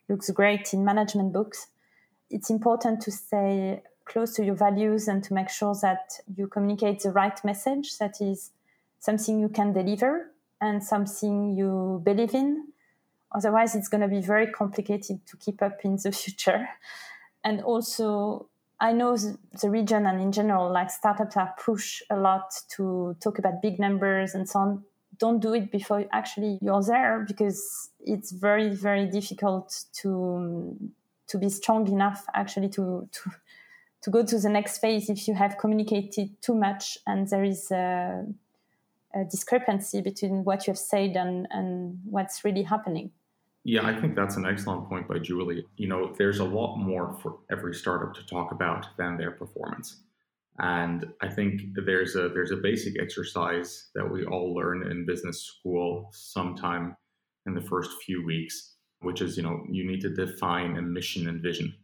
looks 0.08 0.30
great 0.30 0.72
in 0.72 0.84
management 0.84 1.32
books. 1.32 1.68
It's 2.30 2.50
important 2.50 3.00
to 3.02 3.10
stay 3.10 3.82
close 4.08 4.34
to 4.34 4.44
your 4.44 4.54
values 4.54 5.08
and 5.08 5.22
to 5.24 5.34
make 5.34 5.48
sure 5.48 5.74
that 5.82 6.12
you 6.36 6.46
communicate 6.46 7.00
the 7.00 7.10
right 7.10 7.38
message 7.44 7.98
that 7.98 8.20
is 8.20 8.50
something 8.98 9.38
you 9.38 9.48
can 9.48 9.72
deliver 9.72 10.32
and 10.60 10.82
something 10.82 11.54
you 11.56 12.00
believe 12.04 12.34
in. 12.34 12.68
Otherwise, 13.32 13.74
it's 13.74 13.88
going 13.88 14.00
to 14.00 14.08
be 14.08 14.20
very 14.20 14.46
complicated 14.46 15.24
to 15.26 15.36
keep 15.36 15.62
up 15.62 15.84
in 15.84 15.96
the 16.02 16.10
future. 16.22 16.68
And 17.44 17.60
also, 17.62 18.48
I 18.80 18.92
know 18.92 19.16
the 19.16 19.70
region 19.70 20.06
and 20.06 20.20
in 20.20 20.32
general, 20.32 20.72
like 20.72 20.90
startups 20.90 21.36
are 21.36 21.54
pushed 21.62 22.02
a 22.10 22.16
lot 22.16 22.50
to 22.76 23.16
talk 23.20 23.38
about 23.38 23.62
big 23.62 23.78
numbers 23.78 24.34
and 24.34 24.48
so 24.48 24.58
on. 24.60 24.84
Don't 25.18 25.40
do 25.40 25.52
it 25.52 25.72
before 25.72 26.04
actually 26.12 26.58
you're 26.62 26.82
there 26.82 27.24
because 27.26 27.90
it's 28.00 28.30
very, 28.30 28.68
very 28.68 29.06
difficult 29.06 29.84
to 30.00 30.76
to 31.26 31.38
be 31.38 31.50
strong 31.50 31.86
enough 31.88 32.24
actually 32.34 32.68
to 32.70 33.08
to 33.12 33.30
to 34.02 34.10
go 34.10 34.24
to 34.24 34.38
the 34.38 34.48
next 34.48 34.78
phase 34.78 35.10
if 35.10 35.26
you 35.26 35.34
have 35.34 35.58
communicated 35.58 36.40
too 36.40 36.54
much 36.54 36.98
and 37.06 37.28
there 37.28 37.44
is 37.44 37.70
a, 37.70 38.24
a 39.14 39.24
discrepancy 39.24 40.00
between 40.00 40.44
what 40.44 40.66
you 40.66 40.72
have 40.72 40.78
said 40.78 41.16
and, 41.16 41.46
and 41.50 41.98
what's 42.04 42.44
really 42.44 42.62
happening. 42.62 43.10
Yeah, 43.64 43.86
I 43.86 44.00
think 44.00 44.14
that's 44.14 44.36
an 44.36 44.46
excellent 44.46 44.88
point 44.88 45.08
by 45.08 45.18
Julie. 45.18 45.66
You 45.76 45.88
know, 45.88 46.14
there's 46.16 46.38
a 46.38 46.44
lot 46.44 46.76
more 46.76 47.18
for 47.20 47.38
every 47.50 47.74
startup 47.74 48.14
to 48.14 48.24
talk 48.24 48.52
about 48.52 48.86
than 48.96 49.16
their 49.16 49.32
performance. 49.32 50.00
And 50.58 51.12
I 51.20 51.28
think 51.28 51.62
there's 51.74 52.16
a 52.16 52.28
there's 52.28 52.50
a 52.50 52.56
basic 52.56 53.00
exercise 53.00 53.90
that 53.94 54.10
we 54.10 54.24
all 54.24 54.54
learn 54.54 54.90
in 54.90 55.06
business 55.06 55.42
school 55.42 56.08
sometime 56.12 56.96
in 57.46 57.54
the 57.54 57.60
first 57.60 57.90
few 58.02 58.24
weeks, 58.24 58.74
which 59.00 59.20
is, 59.20 59.36
you 59.36 59.42
know, 59.42 59.64
you 59.70 59.86
need 59.86 60.00
to 60.00 60.10
define 60.10 60.76
a 60.76 60.82
mission 60.82 61.28
and 61.28 61.40
vision. 61.40 61.74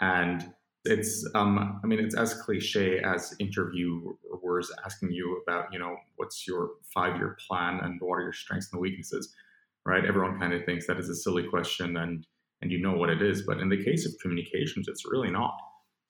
And 0.00 0.52
it's 0.84 1.28
um 1.34 1.80
I 1.82 1.86
mean 1.86 1.98
it's 2.00 2.14
as 2.14 2.34
cliche 2.34 3.00
as 3.00 3.34
interviewers 3.38 4.70
asking 4.84 5.12
you 5.12 5.42
about, 5.46 5.72
you 5.72 5.78
know, 5.78 5.96
what's 6.16 6.46
your 6.46 6.70
five 6.94 7.16
year 7.16 7.36
plan 7.46 7.80
and 7.82 8.00
what 8.00 8.14
are 8.14 8.22
your 8.22 8.32
strengths 8.32 8.72
and 8.72 8.80
weaknesses 8.80 9.34
right? 9.86 10.04
Everyone 10.04 10.38
kind 10.38 10.52
of 10.52 10.64
thinks 10.64 10.86
that 10.86 10.98
is 10.98 11.08
a 11.08 11.14
silly 11.14 11.44
question 11.44 11.96
and 11.96 12.26
and 12.62 12.70
you 12.70 12.78
know 12.78 12.92
what 12.92 13.08
it 13.08 13.22
is, 13.22 13.42
but 13.42 13.58
in 13.58 13.70
the 13.70 13.82
case 13.82 14.04
of 14.04 14.12
communications, 14.20 14.86
it's 14.86 15.10
really 15.10 15.30
not. 15.30 15.56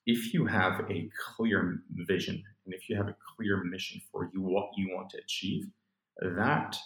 If 0.06 0.34
you 0.34 0.46
have 0.46 0.80
a 0.90 1.08
clear 1.36 1.78
vision 1.92 2.42
and 2.66 2.74
if 2.74 2.88
you 2.88 2.96
have 2.96 3.06
a 3.06 3.14
clear 3.36 3.62
mission 3.62 4.00
for 4.10 4.28
you, 4.32 4.42
what 4.42 4.70
you 4.76 4.90
want 4.92 5.10
to 5.10 5.18
achieve, 5.18 5.66
that 6.20 6.76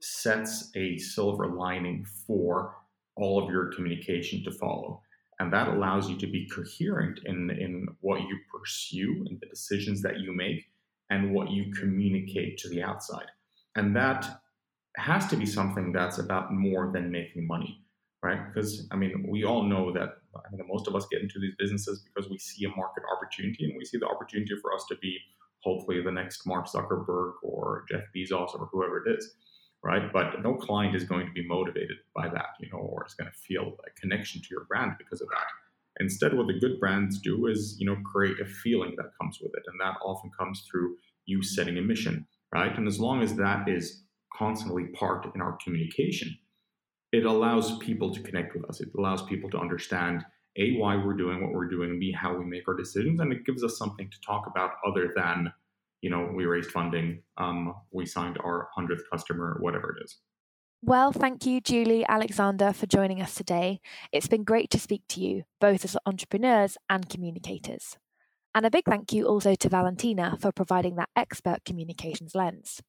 sets 0.00 0.70
a 0.76 0.98
silver 0.98 1.48
lining 1.48 2.06
for 2.28 2.76
all 3.16 3.42
of 3.42 3.50
your 3.50 3.72
communication 3.72 4.44
to 4.44 4.52
follow. 4.52 5.02
And 5.40 5.52
that 5.52 5.68
allows 5.68 6.08
you 6.08 6.16
to 6.18 6.26
be 6.26 6.48
coherent 6.48 7.20
in, 7.24 7.50
in 7.50 7.86
what 8.00 8.22
you 8.22 8.38
pursue 8.52 9.24
and 9.28 9.38
the 9.40 9.46
decisions 9.46 10.02
that 10.02 10.18
you 10.18 10.34
make 10.34 10.66
and 11.10 11.32
what 11.32 11.50
you 11.50 11.72
communicate 11.72 12.58
to 12.58 12.68
the 12.68 12.82
outside. 12.82 13.26
And 13.76 13.94
that 13.94 14.40
has 14.96 15.28
to 15.28 15.36
be 15.36 15.46
something 15.46 15.92
that's 15.92 16.18
about 16.18 16.52
more 16.52 16.90
than 16.92 17.10
making 17.10 17.46
money, 17.46 17.80
right? 18.22 18.40
Because 18.46 18.88
I 18.90 18.96
mean, 18.96 19.26
we 19.28 19.44
all 19.44 19.62
know 19.62 19.92
that 19.92 20.16
I 20.36 20.56
mean, 20.56 20.66
most 20.68 20.88
of 20.88 20.96
us 20.96 21.06
get 21.10 21.22
into 21.22 21.38
these 21.38 21.54
businesses 21.58 22.02
because 22.02 22.28
we 22.28 22.38
see 22.38 22.64
a 22.64 22.70
market 22.70 23.04
opportunity 23.14 23.64
and 23.64 23.74
we 23.76 23.84
see 23.84 23.98
the 23.98 24.08
opportunity 24.08 24.54
for 24.60 24.74
us 24.74 24.84
to 24.88 24.96
be 24.96 25.18
hopefully 25.60 26.02
the 26.02 26.12
next 26.12 26.46
Mark 26.46 26.66
Zuckerberg 26.66 27.32
or 27.42 27.84
Jeff 27.88 28.02
Bezos 28.14 28.54
or 28.58 28.68
whoever 28.72 29.04
it 29.04 29.16
is. 29.18 29.34
Right? 29.82 30.12
But 30.12 30.42
no 30.42 30.54
client 30.54 30.96
is 30.96 31.04
going 31.04 31.26
to 31.26 31.32
be 31.32 31.46
motivated 31.46 31.98
by 32.14 32.28
that, 32.28 32.50
you 32.60 32.68
know, 32.70 32.78
or 32.78 33.06
is 33.06 33.14
going 33.14 33.30
to 33.30 33.38
feel 33.38 33.76
a 33.86 34.00
connection 34.00 34.40
to 34.42 34.48
your 34.50 34.64
brand 34.64 34.92
because 34.98 35.20
of 35.20 35.28
that. 35.28 35.46
Instead, 36.00 36.34
what 36.34 36.46
the 36.46 36.58
good 36.58 36.78
brands 36.78 37.18
do 37.18 37.46
is, 37.46 37.76
you 37.78 37.86
know, 37.86 37.96
create 38.04 38.40
a 38.40 38.44
feeling 38.44 38.94
that 38.96 39.10
comes 39.20 39.38
with 39.40 39.52
it, 39.54 39.62
and 39.66 39.80
that 39.80 39.96
often 40.04 40.30
comes 40.38 40.64
through 40.70 40.96
you 41.26 41.42
setting 41.42 41.76
a 41.78 41.82
mission, 41.82 42.26
right? 42.52 42.76
And 42.76 42.86
as 42.86 43.00
long 43.00 43.22
as 43.22 43.34
that 43.34 43.68
is 43.68 44.02
constantly 44.32 44.84
part 44.94 45.26
in 45.34 45.40
our 45.40 45.58
communication, 45.64 46.38
it 47.10 47.24
allows 47.24 47.78
people 47.78 48.14
to 48.14 48.22
connect 48.22 48.54
with 48.54 48.68
us. 48.68 48.80
It 48.80 48.90
allows 48.96 49.22
people 49.22 49.50
to 49.50 49.58
understand 49.58 50.24
a 50.56 50.76
why 50.76 50.96
we're 50.96 51.14
doing 51.14 51.42
what 51.42 51.52
we're 51.52 51.68
doing, 51.68 51.98
b 51.98 52.12
how 52.12 52.36
we 52.36 52.44
make 52.44 52.68
our 52.68 52.76
decisions, 52.76 53.20
and 53.20 53.32
it 53.32 53.46
gives 53.46 53.64
us 53.64 53.78
something 53.78 54.10
to 54.10 54.20
talk 54.20 54.46
about 54.46 54.72
other 54.86 55.12
than, 55.16 55.52
you 56.00 56.10
know, 56.10 56.30
we 56.34 56.46
raised 56.46 56.70
funding, 56.70 57.22
um, 57.36 57.74
we 57.90 58.06
signed 58.06 58.38
our 58.44 58.68
hundredth 58.74 59.02
customer, 59.10 59.58
whatever 59.60 59.96
it 59.96 60.04
is. 60.04 60.18
Well, 60.80 61.10
thank 61.10 61.44
you, 61.44 61.60
Julie, 61.60 62.06
Alexander, 62.08 62.72
for 62.72 62.86
joining 62.86 63.20
us 63.20 63.34
today. 63.34 63.80
It's 64.12 64.28
been 64.28 64.44
great 64.44 64.70
to 64.70 64.78
speak 64.78 65.02
to 65.08 65.20
you, 65.20 65.42
both 65.60 65.84
as 65.84 65.96
entrepreneurs 66.06 66.76
and 66.88 67.08
communicators. 67.08 67.96
And 68.54 68.64
a 68.64 68.70
big 68.70 68.84
thank 68.84 69.12
you 69.12 69.26
also 69.26 69.56
to 69.56 69.68
Valentina 69.68 70.38
for 70.40 70.52
providing 70.52 70.94
that 70.96 71.08
expert 71.16 71.64
communications 71.64 72.36
lens. 72.36 72.80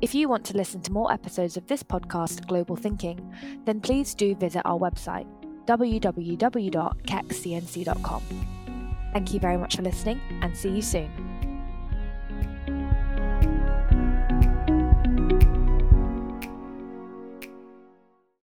If 0.00 0.14
you 0.14 0.28
want 0.28 0.44
to 0.46 0.56
listen 0.56 0.80
to 0.82 0.92
more 0.92 1.12
episodes 1.12 1.56
of 1.56 1.66
this 1.66 1.82
podcast, 1.82 2.46
Global 2.46 2.76
Thinking, 2.76 3.34
then 3.66 3.80
please 3.80 4.14
do 4.14 4.34
visit 4.34 4.62
our 4.64 4.78
website, 4.78 5.26
www.kekstcnc.com. 5.66 8.22
Thank 9.12 9.34
you 9.34 9.40
very 9.40 9.58
much 9.58 9.76
for 9.76 9.82
listening 9.82 10.20
and 10.40 10.56
see 10.56 10.70
you 10.70 10.82
soon. 10.82 11.41